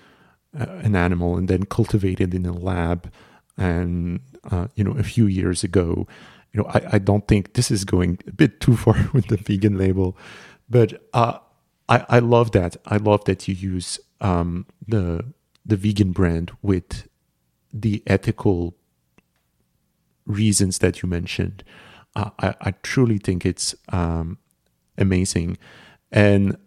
[0.59, 3.09] uh, an animal and then cultivated in a lab
[3.57, 4.19] and
[4.51, 6.07] uh, you know a few years ago
[6.51, 9.37] you know I, I don't think this is going a bit too far with the
[9.37, 10.17] vegan label
[10.69, 11.37] but uh,
[11.91, 12.77] I, I love that.
[12.85, 15.25] I love that you use um, the
[15.65, 17.07] the vegan brand with
[17.71, 18.75] the ethical
[20.25, 21.63] reasons that you mentioned.
[22.15, 24.37] I, I truly think it's um,
[24.97, 25.57] amazing.
[26.11, 26.57] And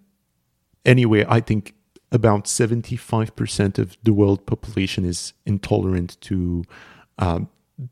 [0.85, 1.75] anyway i think
[2.13, 6.63] about 75% of the world population is intolerant to
[7.19, 7.49] um,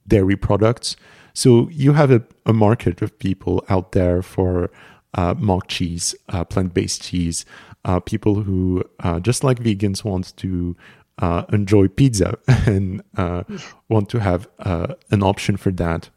[0.07, 0.95] dairy products.
[1.35, 4.71] So you have a, a, market of people out there for
[5.15, 7.45] uh, mock cheese, uh, plant based cheese,
[7.85, 10.77] uh, people who, uh, just like vegans, want to
[11.19, 13.43] uh, enjoy pizza and uh,
[13.89, 16.11] want to have an option for that.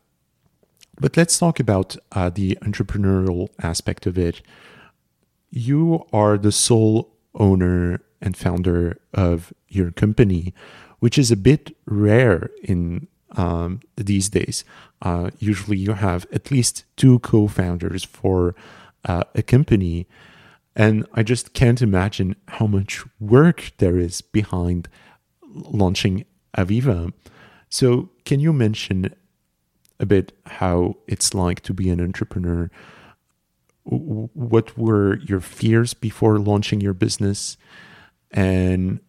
[1.00, 4.42] But let's talk about the entrepreneurial aspect of it.
[5.50, 10.54] You are the sole owner and founder of your company,
[11.00, 14.64] which is a bit rare in um, these days.
[15.40, 18.56] Usually, you have at least two co-founders for
[19.06, 20.08] uh, a company,
[20.76, 24.90] and I just can't imagine how much work there is behind
[25.54, 26.26] launching
[26.58, 27.14] Aviva.
[27.70, 29.14] So, can you mention
[30.00, 32.70] a bit how it's like to be an entrepreneur?
[33.86, 37.56] what were your fears before launching your business
[38.32, 39.00] and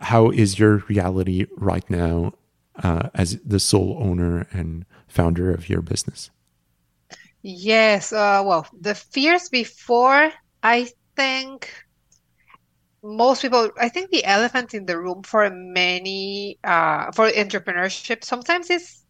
[0.00, 2.34] how is your reality right now
[2.82, 6.30] uh, as the sole owner and founder of your business
[7.48, 10.30] yes uh, well the fears before
[10.62, 10.86] i
[11.16, 11.70] think
[13.02, 18.70] most people i think the elephant in the room for many uh, for entrepreneurship sometimes
[18.70, 19.04] is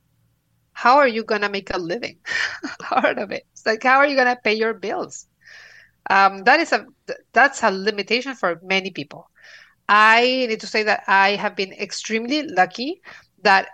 [0.73, 2.19] how are you going to make a living
[2.93, 3.45] out of it?
[3.53, 5.27] It's like, how are you going to pay your bills?
[6.11, 6.87] Um, that is a
[7.33, 9.29] that's a limitation for many people.
[9.89, 13.01] I need to say that I have been extremely lucky
[13.43, 13.69] that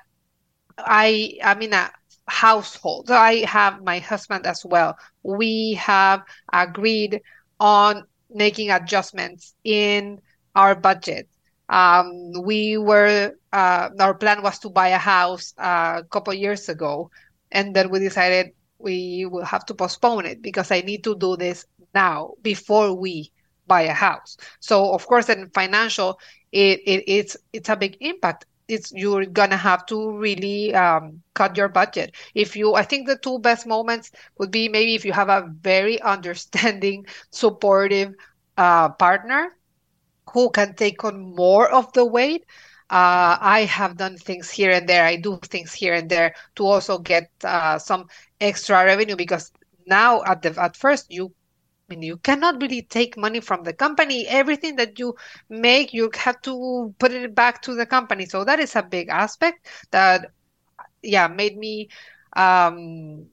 [0.78, 1.90] I am in a
[2.27, 3.11] household.
[3.11, 4.97] I have my husband as well.
[5.22, 6.22] We have
[6.53, 7.20] agreed
[7.61, 10.20] on making adjustments in
[10.55, 11.29] our budget
[11.68, 16.68] um, we were uh, our plan was to buy a house uh, a couple years
[16.68, 17.11] ago,
[17.51, 21.37] and then we decided we will have to postpone it because I need to do
[21.37, 21.64] this
[21.95, 23.33] now before we
[23.66, 24.37] buy a house.
[24.61, 26.18] So of course, in financial,
[26.53, 28.47] it, it it's it's a big impact.
[28.68, 32.14] It's you're gonna have to really um, cut your budget.
[32.34, 35.48] If you, I think the two best moments would be maybe if you have a
[35.60, 38.14] very understanding, supportive
[38.56, 39.50] uh, partner
[40.32, 42.44] who can take on more of the weight.
[42.90, 45.04] Uh, I have done things here and there.
[45.04, 48.06] I do things here and there to also get uh, some
[48.40, 49.50] extra revenue because
[49.86, 51.32] now at the at first you
[51.91, 54.26] I mean, you cannot really take money from the company.
[54.26, 55.14] Everything that you
[55.51, 58.26] make, you have to put it back to the company.
[58.26, 60.30] So that is a big aspect that,
[61.03, 61.89] yeah, made me
[62.37, 63.26] um,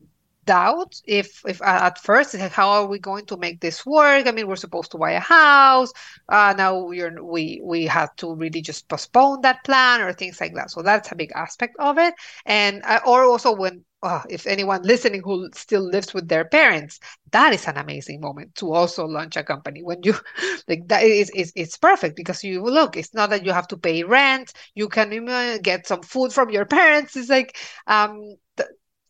[0.46, 4.32] doubt if if uh, at first how are we going to make this work i
[4.32, 5.92] mean we're supposed to buy a house
[6.30, 10.54] uh, now we're we we have to really just postpone that plan or things like
[10.56, 12.14] that so that's a big aspect of it
[12.46, 17.00] and uh, or also when uh, if anyone listening who still lives with their parents
[17.32, 20.14] that is an amazing moment to also launch a company when you
[20.68, 23.78] like that is, is it's perfect because you look it's not that you have to
[23.78, 28.36] pay rent you can even get some food from your parents it's like um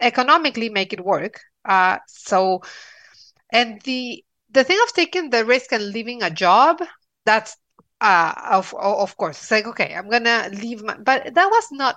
[0.02, 1.40] economically make it work.
[1.66, 2.62] Uh, so,
[3.52, 6.82] and the the thing of taking the risk and leaving a job,
[7.26, 7.58] that's
[8.02, 11.96] uh, of of course, it's like okay, I'm gonna leave my, but that was not.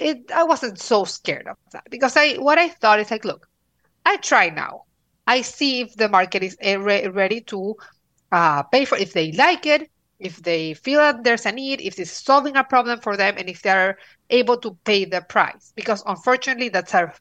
[0.00, 3.46] It, I wasn't so scared of that because I what I thought is like, look,
[4.04, 4.84] I try now.
[5.26, 7.76] I see if the market is eh, re- ready to
[8.32, 11.98] uh, pay for if they like it if they feel that there's a need, if
[11.98, 13.98] it's solving a problem for them, and if they're
[14.30, 15.72] able to pay the price.
[15.76, 17.12] Because unfortunately, that's a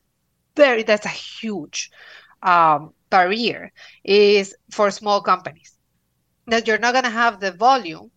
[0.56, 1.90] very that's a huge
[2.44, 3.72] um, barrier
[4.04, 5.78] is for small companies
[6.48, 8.12] that you're not going to have the volume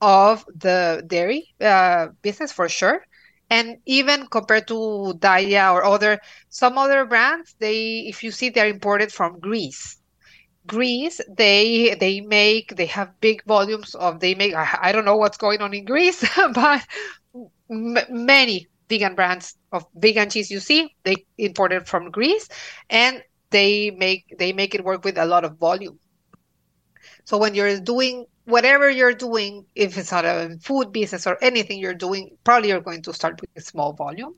[0.00, 3.04] of the dairy uh, business for sure.
[3.52, 8.68] And even compared to Daiya or other some other brands, they if you see they're
[8.68, 9.98] imported from Greece
[10.66, 15.16] Greece, they they make they have big volumes of they make I, I don't know
[15.16, 16.24] what's going on in Greece,
[16.54, 16.82] but
[17.70, 22.48] m- many vegan brands of vegan cheese you see they imported from Greece,
[22.90, 25.98] and they make they make it work with a lot of volume.
[27.24, 31.78] So when you're doing whatever you're doing, if it's not a food business or anything
[31.78, 34.34] you're doing, probably you're going to start with a small volume,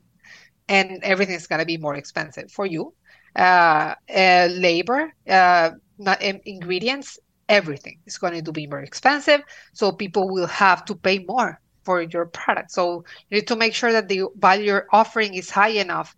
[0.67, 2.93] and everything's going to be more expensive for you.
[3.35, 9.41] Uh, uh, labor, uh, not, ingredients everything is going to be more expensive.
[9.73, 12.71] So people will have to pay more for your product.
[12.71, 16.15] So you need to make sure that the value you're offering is high enough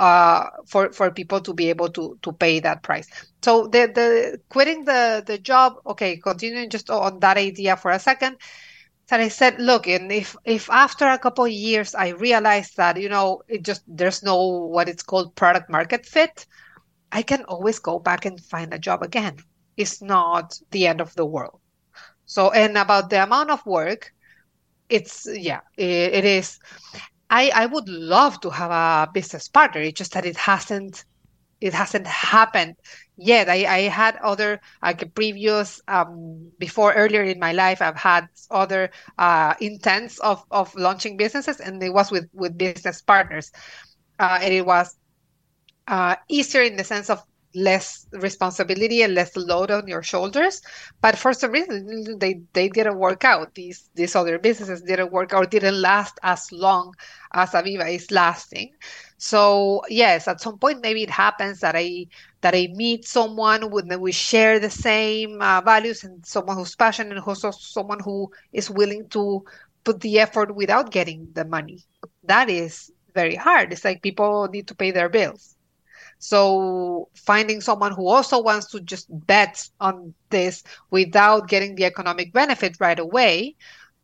[0.00, 3.06] uh, for for people to be able to to pay that price.
[3.44, 5.74] So the the quitting the the job.
[5.86, 8.36] Okay, continuing just on that idea for a second.
[9.10, 13.00] That I said, look, and if if after a couple of years I realize that
[13.00, 14.36] you know it just there's no
[14.74, 16.46] what it's called product market fit,
[17.12, 19.36] I can always go back and find a job again.
[19.76, 21.60] It's not the end of the world.
[22.26, 24.12] So and about the amount of work,
[24.88, 26.58] it's yeah, it, it is.
[27.30, 29.80] I, I would love to have a business partner.
[29.80, 31.04] It's just that it hasn't
[31.60, 32.76] it hasn't happened
[33.16, 33.48] yet.
[33.50, 38.90] I, I had other like previous um, before earlier in my life I've had other
[39.18, 43.52] uh, intents of, of launching businesses and it was with with business partners.
[44.18, 44.96] Uh, and it was
[45.86, 47.22] uh, easier in the sense of
[47.54, 50.62] less responsibility and less load on your shoulders.
[51.00, 53.54] But for some reason, they, they didn't work out.
[53.54, 56.94] These these other businesses didn't work or didn't last as long
[57.32, 58.72] as Aviva is lasting.
[59.18, 62.06] So yes, at some point maybe it happens that I
[62.40, 67.16] that I meet someone with we share the same uh, values and someone who's passionate
[67.16, 69.44] and also someone who is willing to
[69.84, 71.80] put the effort without getting the money.
[72.24, 73.72] That is very hard.
[73.72, 75.56] It's like people need to pay their bills
[76.20, 82.32] so finding someone who also wants to just bet on this without getting the economic
[82.32, 83.56] benefit right away,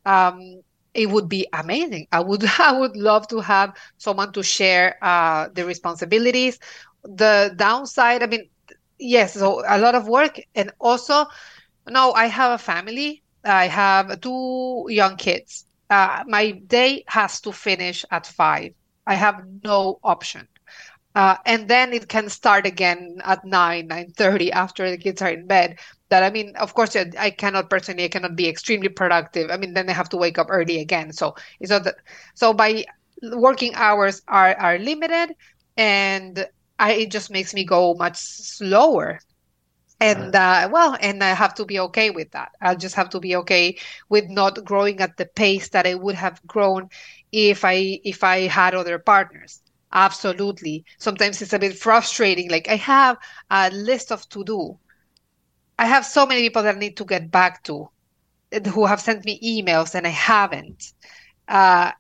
[0.05, 0.63] um,
[0.95, 2.07] it would be amazing.
[2.13, 6.59] I would I would love to have someone to share uh, the responsibilities.
[7.05, 8.49] The downside, I mean,
[8.99, 11.27] yes, so a lot of work, and also,
[11.89, 13.23] no, I have a family.
[13.45, 15.67] I have two young kids.
[15.91, 18.73] Uh, my day has to finish at five.
[19.07, 20.49] I have no option.
[21.17, 25.47] Uh, and then it can start again at 9 9.30 after the kids are in
[25.49, 25.79] bed.
[26.11, 29.51] That i mean of course i cannot personally i cannot be extremely productive.
[29.51, 31.13] I mean then i have to wake up early again.
[31.13, 31.97] So it's not that
[32.35, 32.85] so by
[33.33, 35.35] working hours are are limited
[35.77, 36.47] and
[36.79, 39.21] I, it just makes me go much slower.
[40.01, 42.51] And uh, well and i have to be okay with that.
[42.61, 43.79] I'll just have to be okay
[44.11, 46.89] with not growing at the pace that i would have grown
[47.33, 49.63] if i if i had other partners
[49.93, 50.85] Absolutely.
[50.99, 52.51] Sometimes it's a bit frustrating.
[52.51, 53.17] Like I have
[53.51, 54.79] a list of to do.
[55.79, 57.91] I have so many people that I need to get back to
[58.73, 60.85] who have sent me emails and I haven't.
[61.49, 61.93] Uh,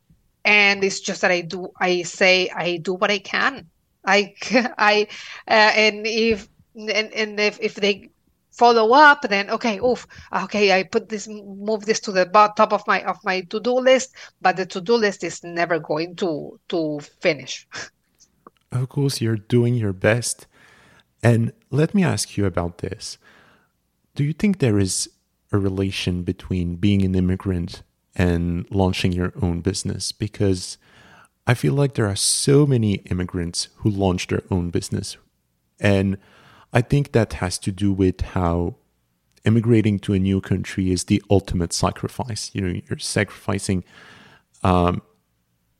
[0.45, 3.71] and it's just that I do, I say, I do what I can.
[4.07, 4.35] I,
[4.79, 5.09] I,
[5.49, 8.11] uh, and if, and, and if, if they
[8.57, 12.25] follow up then okay oof ah, okay i put this move this to the
[12.57, 16.59] top of my of my to-do list but the to-do list is never going to
[16.69, 17.67] to finish.
[18.73, 20.47] Of course you're doing your best.
[21.23, 23.19] And let me ask you about this.
[24.15, 25.09] Do you think there is
[25.53, 27.83] a relation between being an immigrant
[28.15, 30.13] and launching your own business?
[30.13, 30.79] Because
[31.49, 35.17] i feel like there are so many immigrants who launch their own business.
[35.79, 36.19] And
[36.73, 38.77] I think that has to do with how
[39.45, 42.51] immigrating to a new country is the ultimate sacrifice.
[42.53, 43.85] You know, you're sacrificing
[44.63, 45.03] um,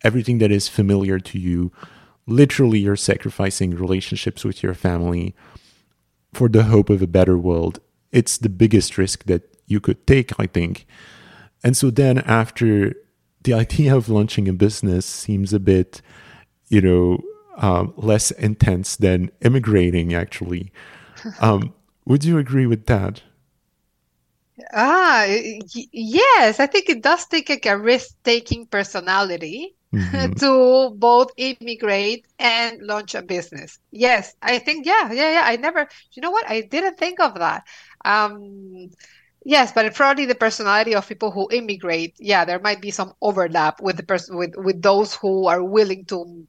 [0.03, 1.73] everything that is familiar to you.
[2.27, 5.35] Literally, you're sacrificing relationships with your family
[6.33, 7.81] for the hope of a better world.
[8.13, 10.87] It's the biggest risk that you could take, I think.
[11.65, 12.95] And so then, after
[13.43, 16.01] the idea of launching a business seems a bit,
[16.69, 17.21] you know,
[17.57, 20.73] um, less intense than immigrating, actually.
[21.41, 23.23] Um, would you agree with that?
[24.73, 25.61] Ah, y-
[25.93, 30.33] yes, I think it does take like a risk-taking personality mm-hmm.
[30.41, 33.79] to both immigrate and launch a business.
[33.91, 35.43] Yes, I think yeah, yeah, yeah.
[35.45, 36.49] I never, you know what?
[36.49, 37.65] I didn't think of that.
[38.05, 38.91] Um,
[39.45, 43.81] yes, but probably the personality of people who immigrate, yeah, there might be some overlap
[43.83, 46.47] with the person with with those who are willing to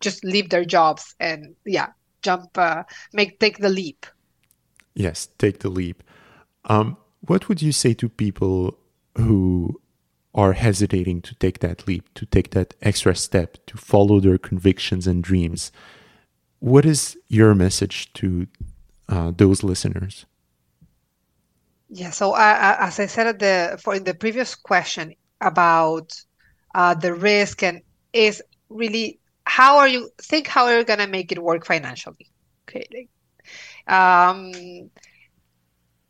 [0.00, 1.88] just leave their jobs and yeah
[2.22, 2.82] jump uh,
[3.12, 4.06] make take the leap.
[4.94, 6.02] Yes take the leap.
[6.64, 8.76] Um, what would you say to people
[9.16, 9.80] who
[10.34, 15.06] are hesitating to take that leap to take that extra step to follow their convictions
[15.06, 15.72] and dreams?
[16.60, 18.46] What is your message to
[19.08, 20.26] uh, those listeners?
[21.88, 26.12] Yeah so uh, as i said at the for in the previous question about
[26.74, 27.82] uh, the risk and
[28.12, 32.30] is really how are you think how are you going to make it work financially?
[32.68, 33.10] Okay like,
[33.94, 34.52] um,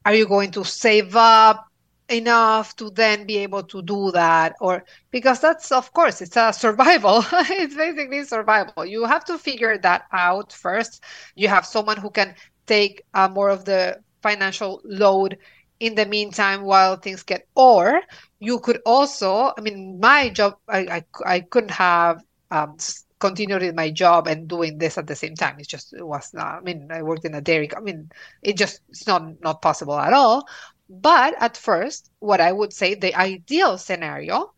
[0.05, 1.67] are you going to save up
[2.09, 4.55] enough to then be able to do that?
[4.61, 7.25] Or because that's of course it's a survival.
[7.51, 8.85] It's basically survival.
[8.85, 11.03] You have to figure that out first.
[11.35, 12.35] You have someone who can
[12.67, 15.39] take uh, more of the financial load
[15.81, 18.01] in the meantime while things get or
[18.39, 22.77] you could also i mean my job i i, I couldn't have um,
[23.21, 26.33] continued in my job and doing this at the same time it's just it was
[26.35, 28.11] not i mean i worked in a dairy i mean
[28.43, 30.45] it just it's not not possible at all
[30.89, 34.53] but at first what i would say the ideal scenario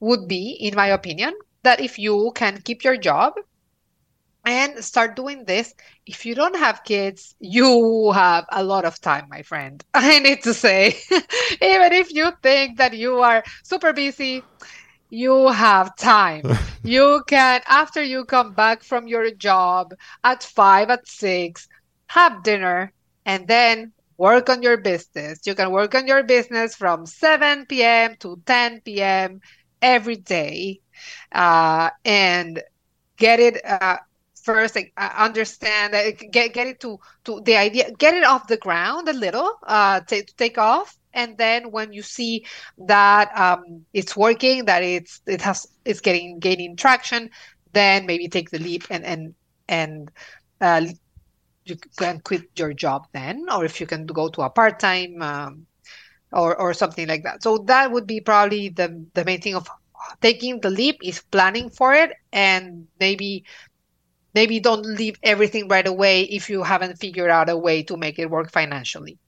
[0.00, 3.34] would be in my opinion that if you can keep your job
[4.44, 5.74] and start doing this.
[6.06, 9.84] If you don't have kids, you have a lot of time, my friend.
[9.94, 10.96] I need to say,
[11.60, 14.48] even if you think that you are super busy,
[15.10, 16.42] you have time.
[16.84, 19.92] you can, after you come back from your job
[20.24, 21.68] at five, at six,
[22.08, 22.92] have dinner,
[23.26, 25.40] and then work on your business.
[25.46, 28.16] You can work on your business from 7 p.m.
[28.20, 29.40] to 10 p.m.
[29.82, 30.80] every day
[31.32, 32.62] uh, and
[33.16, 33.64] get it.
[33.64, 33.98] Uh,
[34.42, 38.56] first uh, understand that get get it to to the idea get it off the
[38.56, 42.44] ground a little uh to, to take off and then when you see
[42.86, 47.30] that um it's working that it's it has it's getting gaining traction
[47.72, 49.34] then maybe take the leap and and
[49.68, 50.10] and
[50.60, 50.82] uh
[51.64, 55.66] you can quit your job then or if you can go to a part-time um,
[56.32, 59.68] or or something like that so that would be probably the the main thing of
[60.20, 63.44] taking the leap is planning for it and maybe
[64.34, 68.18] maybe don't leave everything right away if you haven't figured out a way to make
[68.18, 69.18] it work financially.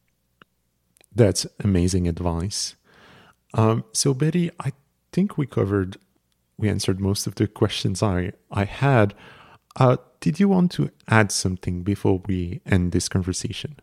[1.14, 2.74] That's amazing advice.
[3.54, 4.72] Um, so, Betty, I
[5.12, 5.98] think we covered,
[6.56, 9.14] we answered most of the questions I, I had.
[9.76, 13.76] Uh, did you want to add something before we end this conversation?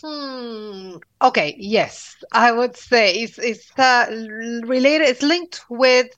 [0.00, 0.96] Hmm.
[1.20, 1.56] Okay.
[1.58, 4.06] Yes, I would say it's it's uh,
[4.64, 5.08] related.
[5.08, 6.08] It's linked with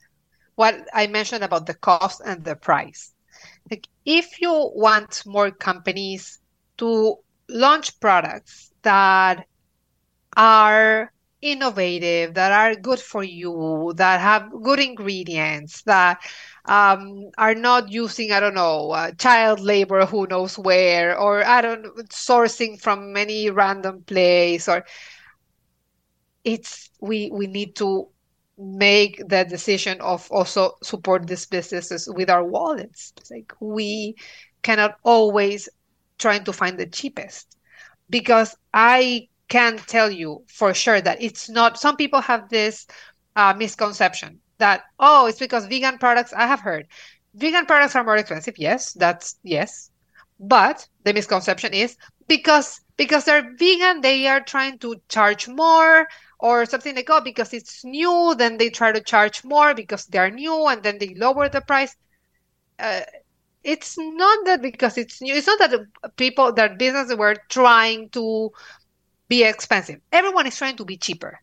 [0.55, 3.13] what I mentioned about the cost and the price.
[3.71, 6.39] Like if you want more companies
[6.77, 7.15] to
[7.49, 9.45] launch products that
[10.35, 11.11] are
[11.41, 16.19] innovative, that are good for you, that have good ingredients, that
[16.65, 21.61] um, are not using, I don't know, uh, child labor, who knows where, or I
[21.61, 24.85] don't sourcing from any random place, or
[26.43, 28.07] it's we we need to
[28.57, 33.13] make the decision of also support these businesses with our wallets.
[33.17, 34.15] It's like we
[34.61, 35.69] cannot always
[36.19, 37.57] trying to find the cheapest
[38.09, 41.79] because I can tell you for sure that it's not.
[41.79, 42.87] Some people have this
[43.35, 46.33] uh, misconception that oh, it's because vegan products.
[46.33, 46.87] I have heard
[47.35, 48.55] vegan products are more expensive.
[48.57, 49.91] Yes, that's yes,
[50.39, 51.97] but the misconception is
[52.27, 56.07] because because they're vegan, they are trying to charge more
[56.39, 60.29] or something like oh because it's new then they try to charge more because they're
[60.31, 61.95] new and then they lower the price
[62.79, 63.01] uh,
[63.63, 68.51] it's not that because it's new it's not that people that businesses were trying to
[69.29, 69.99] be expensive.
[70.11, 71.39] Everyone is trying to be cheaper.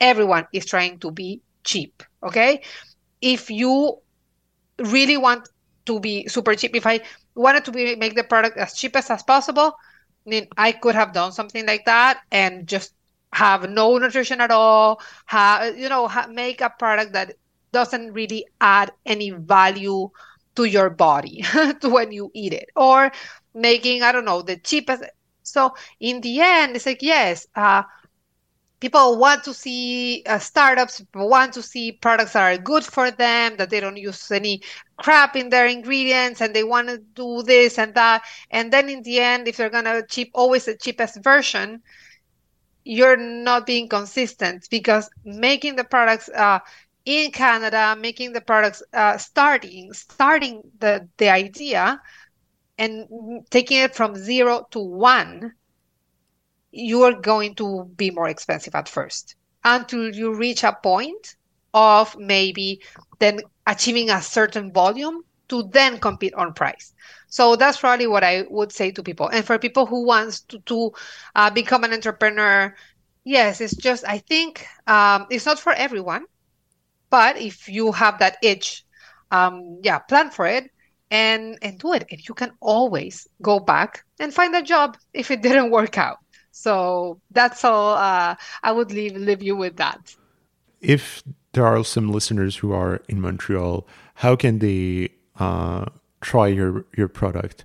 [0.00, 2.62] Everyone is trying to be cheap okay?
[3.20, 3.98] If you
[4.78, 5.48] really want
[5.86, 7.00] to be super cheap if i
[7.34, 9.72] wanted to be make the product as cheapest as, possible
[10.26, 12.92] then i could have done something like that and just
[13.36, 17.34] have no nutrition at all, have you know, make a product that
[17.70, 20.08] doesn't really add any value
[20.56, 21.44] to your body
[21.82, 23.12] when you eat it, or
[23.54, 25.04] making I don't know the cheapest.
[25.42, 27.82] So in the end, it's like yes, uh,
[28.80, 33.56] people want to see uh, startups want to see products that are good for them
[33.56, 34.62] that they don't use any
[34.98, 39.02] crap in their ingredients and they want to do this and that and then in
[39.02, 41.82] the end if they're gonna cheap always the cheapest version
[42.84, 46.58] you're not being consistent because making the products uh,
[47.06, 52.00] in Canada, making the products uh, starting starting the the idea
[52.78, 53.06] and
[53.50, 55.52] taking it from zero to one,
[56.72, 61.36] you are going to be more expensive at first until you reach a point
[61.74, 62.80] of maybe
[63.18, 66.94] then achieving a certain volume to then compete on price.
[67.28, 69.28] So that's probably what I would say to people.
[69.28, 70.92] And for people who wants to, to
[71.34, 72.74] uh, become an entrepreneur,
[73.24, 76.24] yes, it's just I think um, it's not for everyone,
[77.10, 78.84] but if you have that itch,
[79.30, 80.70] um, yeah, plan for it
[81.10, 85.30] and and do it, and you can always go back and find a job if
[85.30, 86.18] it didn't work out.
[86.50, 87.96] So that's all.
[87.96, 90.14] Uh, I would leave leave you with that.
[90.80, 95.86] If there are some listeners who are in Montreal, how can they uh,
[96.20, 97.64] try your your product?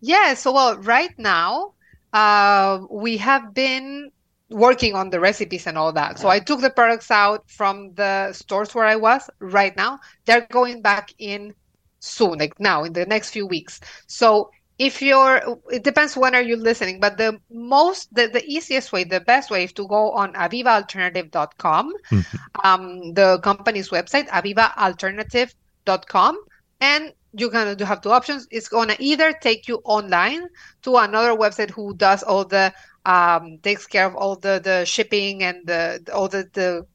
[0.00, 1.74] Yeah, so well, right now
[2.12, 4.10] uh, we have been
[4.50, 6.18] working on the recipes and all that.
[6.18, 9.98] So I took the products out from the stores where I was right now.
[10.24, 11.54] They're going back in
[12.00, 13.80] soon, like now in the next few weeks.
[14.06, 15.40] So if you're
[15.70, 19.50] it depends when are you listening but the most the, the easiest way the best
[19.50, 22.36] way is to go on avivaalternative.com mm-hmm.
[22.62, 26.36] um, the company's website avivaalternative.com
[26.80, 30.46] and you can you have two options it's going to either take you online
[30.82, 32.70] to another website who does all the
[33.06, 36.86] um, takes care of all the the shipping and the all the the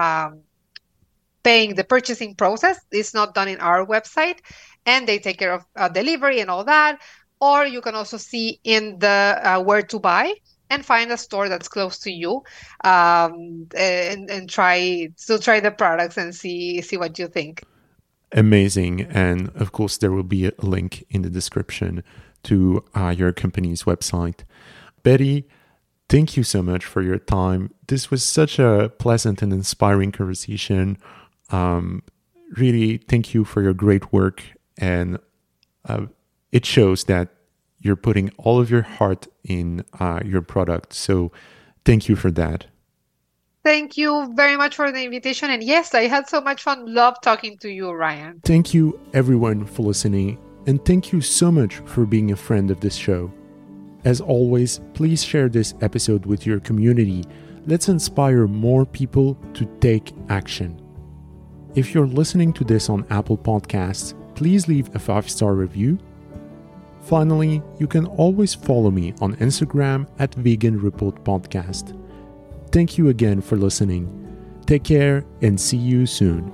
[0.00, 0.40] um,
[1.42, 4.38] paying the purchasing process it's not done in our website
[4.86, 7.00] and they take care of uh, delivery and all that.
[7.40, 10.32] Or you can also see in the uh, where to buy
[10.70, 12.42] and find a store that's close to you
[12.82, 17.62] um, and, and try to try the products and see see what you think.
[18.32, 19.02] Amazing.
[19.02, 22.02] And of course there will be a link in the description
[22.44, 24.44] to uh, your company's website.
[25.02, 25.46] Betty
[26.08, 30.96] thank you so much for your time this was such a pleasant and inspiring conversation
[31.50, 32.02] um,
[32.56, 34.42] really thank you for your great work
[34.78, 35.18] and
[35.86, 36.06] uh,
[36.52, 37.28] it shows that
[37.80, 40.92] you're putting all of your heart in uh, your product.
[40.92, 41.32] So
[41.84, 42.66] thank you for that.
[43.64, 45.50] Thank you very much for the invitation.
[45.50, 46.92] And yes, I had so much fun.
[46.92, 48.40] Love talking to you, Ryan.
[48.44, 50.38] Thank you, everyone, for listening.
[50.66, 53.32] And thank you so much for being a friend of this show.
[54.06, 57.24] As always, please share this episode with your community.
[57.66, 60.80] Let's inspire more people to take action.
[61.74, 65.98] If you're listening to this on Apple Podcasts, please leave a five star review
[67.06, 71.96] Finally, you can always follow me on Instagram at Vegan Report Podcast.
[72.72, 74.10] Thank you again for listening.
[74.66, 76.52] Take care and see you soon.